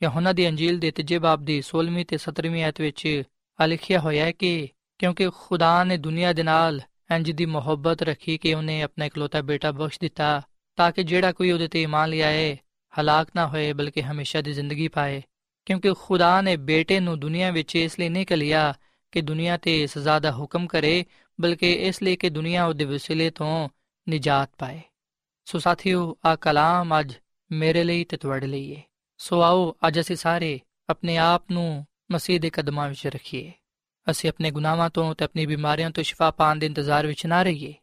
ਯਹੋਨਾ 0.04 0.34
ਦੀ 0.34 0.50
ਅੰਜੀਲ 0.50 0.80
ਦੇ 0.80 0.92
ਤੀਜੇ 0.92 1.20
ਬਾਬ 1.20 1.46
ਦੀ 1.46 1.62
16ਵੀਂ 1.62 2.06
ਤੇ 2.06 2.18
17ਵੀਂ 2.18 2.64
ਆਇਤ 2.64 2.82
ਵਿੱਚ 2.82 3.24
ਆ 3.62 3.66
ਲਿਖਿਆ 3.66 4.00
ਹੋਇਆ 4.00 4.26
ਹੈ 4.26 4.32
ਕਿ 4.32 4.70
ਕਿਉਂਕਿ 4.98 5.30
ਖੁਦਾ 5.30 5.84
ਨੇ 5.84 5.98
ਦੁਨੀਆ 5.98 6.34
ਦੇ 6.34 6.44
ਨਾਲ 6.44 6.82
ਇੰਜ 7.16 7.32
ਦੀ 7.32 7.46
ਮੁਹੱਬਤ 7.46 8.02
ਰੱਖੀ 8.02 8.38
ਕਿ 8.38 8.54
ਉਹਨੇ 8.54 8.82
ਆਪਣਾ 8.82 9.06
ਇਕਲੌਤਾ 9.06 9.42
ਬੇਟਾ 9.42 9.72
ਬਖਸ਼ 9.72 10.00
ਦਿੱਤਾ, 10.02 10.42
ਤਾਂ 10.76 10.92
ਕਿ 10.92 11.04
ਜਿਹੜਾ 11.04 11.32
ਕੋਈ 11.32 11.52
ਉਹਦੇ 11.52 11.68
ਤੇ 11.68 11.82
ਈਮਾਨ 11.82 12.10
ਲਿਆਏ, 12.10 12.58
ਹਲਾਕ 13.02 13.28
ਨਾ 13.36 13.48
ਹੋਏ, 13.48 13.74
ਬਲਕਿ 13.74 14.04
ਹਮੇਸ਼ਾ 14.04 14.42
ਦੀ 14.42 14.54
ਜ਼ਿੰਦਗੀ 14.54 14.88
ਪਾਏ 14.88 15.24
ਕਿਉਂਕਿ 15.66 15.94
ਖੁਦਾ 16.02 16.42
ਨੇ 16.42 16.56
ਬੇਟੇ 16.58 17.00
ਨੂੰ 17.00 17.20
ਦੁਨੀਆ 17.20 17.52
ਵਿੱਚ 17.52 17.76
ਇਸ 17.76 18.00
ਲਈ 18.00 18.10
ਨਹੀਂ 18.10 18.26
ਕਲਿਆ 18.26 18.74
ਕਿ 19.12 19.22
ਦੁਨੀਆ 19.22 19.58
ਤੇ 19.58 19.88
ਸਜ਼ਾ 19.88 20.20
ਦਾ 20.20 20.32
ਹੁਕਮ 20.32 20.68
ਕਰੇ, 20.68 21.06
ਬਲਕਿ 21.42 21.72
ਇਸ 21.74 22.04
ਲਈ 22.04 22.16
ਕਿ 22.16 22.30
ਦੁਨੀਆ 22.30 22.66
ਉਹਦੇ 22.66 22.86
ਵਸੀਲੇ 22.86 23.30
ਤੋਂ 23.30 23.70
ਨਿਜਾਤ 24.08 24.50
ਪਾਏ। 24.58 24.82
ਸੋ 25.46 25.60
ਸਾਥੀਓ 25.60 26.18
ਆ 26.26 26.36
ਕਲਾਮ 26.36 27.00
ਅੱਜ 27.00 27.14
ਮੇਰੇ 27.52 27.84
ਲਈ 27.84 28.04
ਤੇ 28.04 28.18
ਤੁਹਾਡੇ 28.18 28.48
ਲਈ 28.48 28.76
ਹੈ 28.76 28.82
ਸੋ 29.18 29.42
ਆਓ, 29.42 29.76
ਅੱਜ 29.88 30.00
ਅਸੀਂ 30.00 30.16
ਸਾਰੇ 30.16 30.60
ਆਪਣੇ 30.90 31.18
ਆਪ 31.18 31.52
ਨੂੰ 31.52 31.86
ਮਸੀਹ 32.12 32.40
ਦੇ 32.40 32.50
ਕਦਮਾਂ 32.50 32.90
ਵਿੱਚ 32.90 33.08
ਰੱਖੀਏ। 33.08 33.52
ਅਸੀਂ 34.08 34.30
ਆਪਣੇ 34.30 34.52
ਗੁਨਾਹਾਂ 34.52 34.90
ਤੋਂ 34.90 35.14
ਤੇ 35.16 35.26
ਆਪਣੀ 35.26 35.46
ਬਿਮਾਰੀਆਂ 35.46 35.90
ਤੋਂ 35.92 36.04
ਸ਼ਿਫਾ 36.04 36.32
ਪਾਣ 36.32 36.56
ਦੇ 36.56 36.66
ਇੰਤਜ਼ਾਰ 36.66 37.08
ਵਿੱਚ 37.08 37.26
ਨਾ 37.26 37.44
ਰਹੀਏ, 37.44 37.74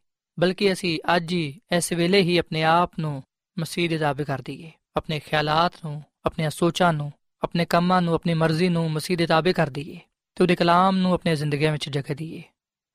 ਬਲਕਿ 0.41 0.73
ਅਸੀਂ 0.73 0.99
ਅੱਜ 1.17 1.33
ਹੀ 1.33 1.61
ਇਸ 1.77 1.93
ਵੇਲੇ 1.93 2.21
ਹੀ 2.23 2.39
ਆਪਣੇ 2.39 2.63
ਆਪ 2.63 2.99
ਨੂੰ 2.99 3.23
ਮਸੀਹ 3.59 3.89
ਦੇ 3.89 3.99
ਤਾਬੇ 3.99 4.25
ਕਰ 4.25 4.43
ਦਈਏ, 4.43 4.73
ਆਪਣੇ 4.97 5.21
ਖਿਆਲਾਤ 5.21 5.73
ਨੂੰ, 5.85 6.03
ਆਪਣੀਆਂ 6.25 6.51
ਸੋਚਾਂ 6.51 6.93
ਨੂੰ 6.93 7.13
ਆਪਣੇ 7.47 7.65
ਕੰਮਾਂ 7.65 8.03
ਨੂੰ, 8.03 8.15
ਆਪਣੀ 8.15 8.35
ਮਰਜ਼ੀ 8.35 8.69
ਨੂੰ 8.69 8.91
ਮਸੀਹ 8.91 9.17
ਦੇ 9.17 9.27
ਤਾਬੇ 9.27 9.53
ਕਰ 9.53 9.71
ਦਈਏ 9.71 9.99
ਤੇ 10.35 10.45
ਉਹਦੇ 10.45 10.57
ਕਲਾਮ 10.57 10.97
ਨੂੰ 10.97 11.13
ਆਪਣੀਆਂ 11.15 11.37
ਜ਼ਿੰਦਗੀਆਂ 11.37 11.73
ਵਿੱਚ 11.73 11.89
ਜਗ੍ਹਾ 11.89 12.15
ਦਈਏ। 12.15 12.43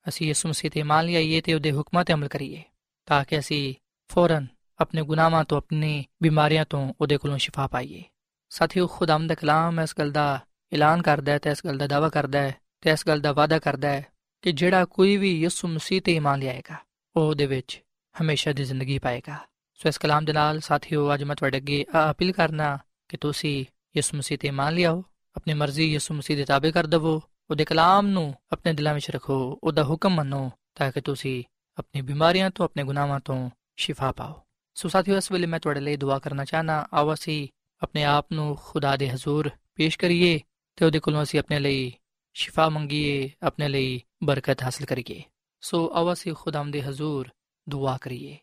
ਅਸੀਂ 0.08 0.26
ਯਿਸੂ 0.26 0.48
ਮਸੀਹ 0.48 0.70
ਤੇ 0.70 0.82
ਮੰਨ 0.82 1.06
ਲਈਏ 1.06 1.40
ਤੇ 1.40 1.54
ਉਹਦੇ 1.54 1.72
ਹੁਕਮਾਂ 1.72 2.04
ਤੇ 2.04 2.12
ਅਮਲ 2.12 2.28
ਕਰੀਏ 2.28 2.62
ਤਾਂ 3.06 3.24
ਕਿ 3.24 3.38
ਅਸੀਂ 3.38 3.74
ਫੌਰਨ 4.10 4.46
ਆਪਣੇ 4.80 5.02
ਗੁਨਾਹਾਂ 5.02 5.44
ਤੋਂ, 5.44 5.58
ਆਪਣੀ 5.58 6.04
ਬਿਮਾਰੀਆਂ 6.22 6.64
ਤੋਂ 6.64 6.92
ਉਹਦੇ 7.00 7.16
ਕੋਲੋਂ 7.16 7.38
ਸ਼ਿਫਾ 7.38 7.66
ਪਾਈਏ। 7.66 8.02
ਸਾਥੀਓ 8.50 8.86
ਖੁਦਾਮ 8.86 9.26
ਦਾ 9.26 9.34
ਕਲਾਮ 9.34 9.80
ਇਸ 9.80 9.94
ਗੱਲ 9.98 10.10
ਦਾ 10.10 10.40
ਐਲਾਨ 10.72 11.02
ਕਰਦਾ 11.02 11.32
ਹੈ 11.32 11.38
ਤੇ 11.38 11.50
ਇਸ 11.50 11.66
ਗੱਲ 11.66 11.78
ਦਾ 11.78 11.86
ਦਾਵਾ 11.86 12.08
ਕਰਦਾ 12.08 12.38
ਹੈ 12.38 12.54
ਤੇ 12.80 12.90
ਇਸ 12.90 13.06
ਗੱਲ 13.08 13.20
ਦਾ 13.20 13.32
ਵਾਅਦਾ 13.32 13.58
ਕਰਦਾ 13.58 13.88
ਹੈ 13.88 14.06
ਕਿ 14.42 14.52
ਜਿਹੜਾ 14.52 14.84
ਕੋਈ 14.84 15.16
ਵੀ 15.16 15.40
ਯਿਸੂ 15.40 15.68
ਮਸੀਹ 15.68 16.02
ਤੇ 16.02 16.14
ਇਮਾਨ 16.16 16.38
ਲਿਆਏਗਾ, 16.38 16.76
ਉਹ 17.16 17.22
ਉਹਦੇ 17.22 17.46
ਵਿੱਚ 17.46 17.80
ਹਮੇਸ਼ਾ 18.22 18.52
ਦੀ 18.52 18.64
ਜ਼ਿੰਦਗੀ 18.64 18.98
ਪਾਏਗਾ। 18.98 19.36
ਸੋ 19.74 19.88
ਇਸ 19.88 19.98
ਕਲਾਮ 19.98 20.24
ਦੇ 20.24 20.32
ਨਾਲ 20.32 20.60
ਸਾਥੀਓ, 20.60 21.14
ਅੱਜ 21.14 21.22
ਮੈਂ 21.24 21.36
ਤੁਹਾਡੇ 21.36 21.58
ਅੱਗੇ 21.58 21.84
ਅਪੀਲ 22.10 22.32
ਕਰਨਾ 22.32 22.78
ਕਿ 23.08 23.16
ਤੁਸੀਂ 23.16 23.64
ਯਿਸੂ 23.96 24.16
ਮਸੀਹ 24.16 24.38
ਤੇ 24.38 24.48
ਇਮਾਨ 24.48 24.74
ਲਿਆਓ, 24.74 25.04
ਆਪਣੀ 25.36 25.54
ਮਰਜ਼ੀ 25.54 25.92
ਯਿਸੂ 25.92 26.14
ਮਸੀਹ 26.14 26.36
ਦੇ 26.36 26.44
ਤਾਬੇ 26.44 26.72
ਕਰ 26.72 26.86
ਦਵੋ, 26.86 27.22
ਉਹਦੇ 27.50 27.64
ਕਲਾਮ 27.64 28.06
ਨੂੰ 28.06 28.34
ਆਪਣੇ 28.52 28.72
ਦਿਲਾਂ 28.72 28.94
ਵਿੱਚ 28.94 29.10
ਰੱਖੋ, 29.10 29.58
ਉਹਦਾ 29.64 29.84
ਹੁਕਮ 29.84 30.10
ਮੰਨੋ, 30.10 30.50
ਤਾਂ 30.74 30.92
ਕਿ 30.92 31.00
ਤੁਸੀਂ 31.00 31.44
ਆਪਣੀ 31.78 32.00
ਬਿਮਾਰੀਆਂ 32.00 32.50
ਤੋਂ, 32.50 32.64
ਆਪਣੇ 32.64 32.84
ਗੁਨਾਹਾਂ 32.84 33.20
ਤੋਂ 33.20 33.50
ਸ਼ਿਫਾ 33.76 34.12
ਪਾਓ। 34.12 34.42
ਸੋ 34.74 34.88
ਸਾਥੀਓ, 34.88 35.16
ਇਸ 35.16 35.32
ਵੇਲੇ 35.32 35.46
ਮੈਂ 35.46 35.60
ਤੁਹਾਡੇ 35.60 35.80
ਲਈ 35.80 35.96
ਦੁਆ 35.96 36.18
ਕਰਨਾ 36.18 36.44
ਚਾਹਨਾ 36.44 36.86
ਆਓ 36.94 37.14
ਅਸੀਂ 37.14 37.48
ਆਪਣੇ 37.82 38.04
ਆਪ 38.04 38.26
ਨੂੰ 38.32 38.58
ਖੁਦਾ 38.64 38.96
ਦੇ 38.96 39.10
ਹਜ਼ੂਰ 39.10 39.50
ਪੇਸ਼ 39.74 39.98
ਕਰੀਏ 39.98 40.40
ਤੇ 40.76 40.84
ਉਹਦੇ 40.84 40.98
ਕੋਲੋਂ 40.98 41.22
ਅਸੀਂ 41.22 41.40
ਆਪਣੇ 41.40 41.58
ਲਈ 41.58 41.92
ਸ਼ਿਫਾ 42.34 42.68
ਮੰਗੀਏ, 42.68 43.30
ਆਪਣੇ 43.42 43.68
ਲਈ 43.68 44.02
ਬਰਕਤ 44.22 44.62
ਹਾਸਲ 44.62 44.84
ਕਰੀਏ। 44.84 45.22
ਸੋ 45.60 45.92
ਆਓ 45.94 46.12
ਅਸੀਂ 46.12 46.34
ਖੁਦਾਮ 46.34 46.70
ਦੇ 46.70 46.82
ਹਜ਼ੂਰ 46.82 47.28
ਦੁਆ 47.68 47.98
ਕਰੀਏ। 48.00 48.38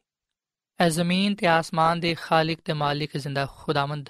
ਐ 0.80 0.90
ਜ਼ਮੀਨ 0.90 1.36
ਤੇ 1.36 1.48
ਆਸਮਾਨ 1.48 2.00
ਦੇ 2.00 2.16
ਖਾਲਕ 2.16 2.58
ਤੇ 2.66 2.74
ਮਾਲਿਕ 2.74 3.18
ਜ਼ਿੰਦਾ 3.18 3.48
ਖੁਦਾਵੰਦ 3.58 4.10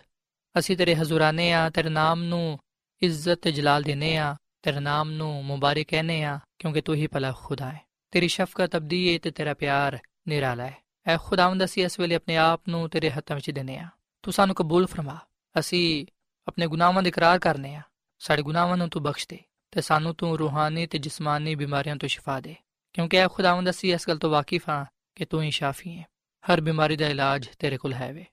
ਅਸੀਂ 0.59 0.77
ਤੇਰੇ 0.77 0.95
ਹਜ਼ੂਰਾਨੇ 0.95 1.53
ਆ, 1.53 1.69
ਤੇਰੇ 1.69 1.89
ਨਾਮ 1.89 2.23
ਨੂੰ 2.23 2.59
ਇੱਜ਼ਤ 3.01 3.41
ਤੇ 3.41 3.51
ਜਲਾਲ 3.51 3.83
ਦੇਨੇ 3.83 4.17
ਆ, 4.17 4.35
ਤੇਰੇ 4.61 4.79
ਨਾਮ 4.79 5.11
ਨੂੰ 5.11 5.45
ਮੁਬਾਰਕ 5.45 5.85
ਕਹਨੇ 5.87 6.23
ਆ, 6.23 6.39
ਕਿਉਂਕਿ 6.59 6.81
ਤੂੰ 6.81 6.95
ਹੀ 6.95 7.07
ਭਲਾ 7.07 7.31
ਖੁਦਾ 7.31 7.71
ਹੈ। 7.71 7.81
ਤੇਰੀ 8.11 8.27
ਸ਼ਫਕਤ 8.27 8.75
ਅਬਦੀ 8.75 9.13
ਹੈ 9.13 9.19
ਤੇ 9.19 9.31
ਤੇਰਾ 9.31 9.53
ਪਿਆਰ 9.53 9.99
ਨਿਰਾਲਾ 10.27 10.65
ਹੈ। 10.65 10.77
ਐ 11.07 11.17
ਖੁਦਾਵੰਦ 11.17 11.63
ਅਸੀਂ 11.63 11.85
ਇਸ 11.85 11.99
ਵੇਲੇ 11.99 12.15
ਆਪਣੇ 12.15 12.37
ਆਪ 12.37 12.61
ਨੂੰ 12.69 12.89
ਤੇਰੇ 12.89 13.11
ਹੱਥਾਂ 13.11 13.35
ਵਿੱਚ 13.35 13.51
ਦਿੰਨੇ 13.51 13.77
ਆ। 13.77 13.87
ਤੂੰ 14.23 14.33
ਸਾਨੂੰ 14.33 14.55
ਕਬੂਲ 14.55 14.85
ਫਰਮਾ। 14.85 15.17
ਅਸੀਂ 15.59 16.05
ਆਪਣੇ 16.47 16.67
ਗੁਨਾਹਾਂ 16.67 17.03
ਦਾ 17.03 17.09
ਇਕਰਾਰ 17.09 17.39
ਕਰਨੇ 17.39 17.75
ਆ। 17.75 17.81
ਸਾਡੇ 18.19 18.41
ਗੁਨਾਹਾਂ 18.41 18.77
ਨੂੰ 18.77 18.89
ਤੂੰ 18.89 19.03
ਬਖਸ਼ 19.03 19.27
ਦੇ 19.29 19.39
ਤੇ 19.71 19.81
ਸਾਨੂੰ 19.81 20.15
ਤੂੰ 20.15 20.39
ਰੂਹਾਨੀ 20.39 20.87
ਤੇ 20.87 20.97
ਜਿਸਮਾਨੀ 20.97 21.55
ਬਿਮਾਰੀਆਂ 21.55 21.95
ਤੋਂ 21.95 22.09
ਸ਼ਿਫਾ 22.09 22.39
ਦੇ। 22.39 22.55
ਕਿਉਂਕਿ 22.93 23.17
ਐ 23.17 23.27
ਖੁਦਾਵੰਦ 23.27 23.69
ਅਸੀਂ 23.69 23.93
ਇਸ 23.93 24.07
ਗੱਲ 24.07 24.17
ਤੋਂ 24.17 24.29
ਵਾਕਿਫ 24.29 24.69
ਹਾਂ 24.69 24.85
ਕਿ 25.15 25.25
ਤੂੰ 25.25 25.41
ਹੀ 25.41 25.51
ਸ਼ਾਫੀ 25.51 25.97
ਹੈ। 25.97 26.05
ਹਰ 26.43 26.61
ਬਿਮਾਰੀ 26.61 26.95
ਦਾ 26.95 27.07
ਇਲਾਜ 27.07 27.47
ਤੇਰੇ 27.59 27.77
ਕੋਲ 27.77 27.93
ਹੈ 27.93 28.13
ਵੇ। 28.13 28.25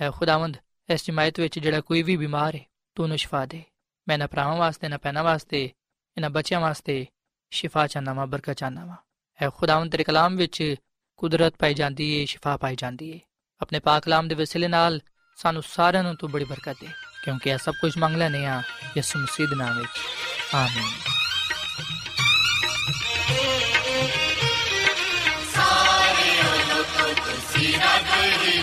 ਐ 0.00 0.10
ਖੁਦਾਵੰਦ 0.10 0.56
ਇਸ 0.92 1.06
ਜਮਾਇਤ 1.06 1.40
ਵਿੱਚ 1.40 1.58
ਜਿਹੜਾ 1.58 1.80
ਕੋਈ 1.80 2.02
ਵੀ 2.02 2.16
ਬਿਮਾਰ 2.16 2.54
ਹੈ, 2.54 2.60
ਤੂੰ 2.94 3.04
ਉਹਨੂੰ 3.04 3.18
ਸ਼ਿਫਾ 3.18 3.46
ਦੇ। 3.46 3.62
ਮੈਂ 4.08 4.18
ਨਾ 4.18 4.26
ਭਰਾਵਾਂ 4.26 4.56
ਵਾਸਤੇ, 4.56 4.88
ਨਾ 4.88 4.98
ਪੈਣਾ 4.98 5.22
ਵਾਸਤੇ, 5.22 5.64
ਇਹਨਾਂ 6.16 6.30
ਬੱਚਿਆਂ 6.30 6.60
ਵਾਸਤੇ 6.60 7.06
ਸ਼ਿਫਾ 7.50 7.86
ਚਾਹਨਾ 7.86 8.12
ਵਾਂ, 8.12 8.26
ਬਰਕਤ 8.26 8.52
ਚਾਹਨਾ 8.52 8.84
ਵਾਂ। 8.84 8.96
ਐ 9.42 9.50
ਖੁਦਾਵੰਦ 9.50 9.92
ਤੇਰੇ 9.92 10.04
ਕਲਾਮ 10.04 10.36
ਵਿੱਚ 10.36 10.74
ਕੁਦਰਤ 11.16 11.54
ਪਾਈ 11.58 11.74
ਜਾਂਦੀ 11.74 12.10
ਏ, 12.18 12.26
ਸ਼ਿਫਾ 12.26 12.56
ਪਾਈ 12.56 12.76
ਜਾਂਦੀ 12.76 13.10
ਏ। 13.10 13.20
ਆਪਣੇ 13.60 13.78
ਪਾਕ 13.78 14.02
ਕਲਾਮ 14.02 14.28
ਦੇ 14.28 14.34
ਵਸਿਲੇ 14.34 14.68
ਨਾਲ 14.68 15.00
ਸਾਨੂੰ 15.36 15.62
ਸਾਰਿਆਂ 15.62 16.02
ਨੂੰ 16.02 16.16
ਤੂੰ 16.16 16.30
ਬੜੀ 16.30 16.44
ਬਰਕਤ 16.44 16.76
ਦੇ, 16.80 16.88
ਕਿਉਂਕਿ 17.24 17.50
ਇਹ 17.50 17.58
ਸਭ 17.58 17.74
ਕੁਝ 17.80 17.98
ਮੰਗਲਾ 17.98 18.28
ਨੇ 18.28 18.46
ਆ 18.46 18.62
ਯਿਸੂ 18.96 19.18
ਮਸੀਹ 19.18 19.48
ਦੇ 19.48 19.56
ਨਾਮ 19.56 19.78
ਵਿੱਚ। 19.78 19.98
ਆਮੀਨ। 20.54 20.90
ਸਾਰੇ 25.54 26.46
ਲੋਕ 26.74 27.18
ਤੁਸੀਂ 27.18 27.80
ਰਾਗਰੀ 27.80 28.62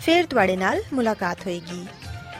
ਫਿਰ 0.00 0.26
ਤੁਹਾਡੇ 0.26 0.56
ਨਾਲ 0.56 0.82
ਮੁਲਾਕਾਤ 0.92 1.46
ਹੋਏਗੀ। 1.46 1.86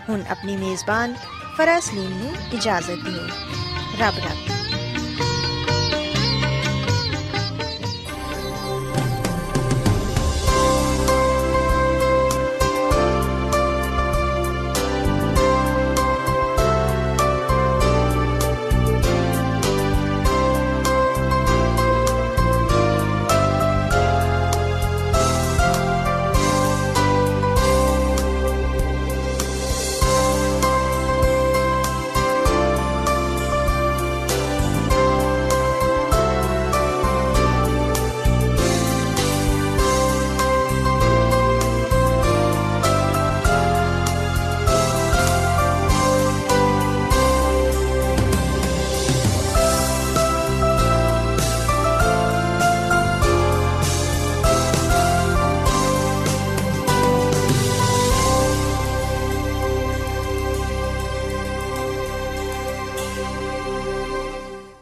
ਹੁਣ 0.08 0.22
ਆਪਣੀ 0.30 0.56
ਮੇਜ਼ਬਾਨ 0.56 1.14
ਫਰਾਜ਼ 1.56 1.84
ਸਲੀਮ 1.84 2.18
ਨੂੰ 2.18 2.32
ਇਜਾਜ਼ਤ 2.52 2.90
ਦਿਓ। 2.90 3.26
ਰੱਬ 4.00 4.18
ਰੱਖੇ 4.18 4.59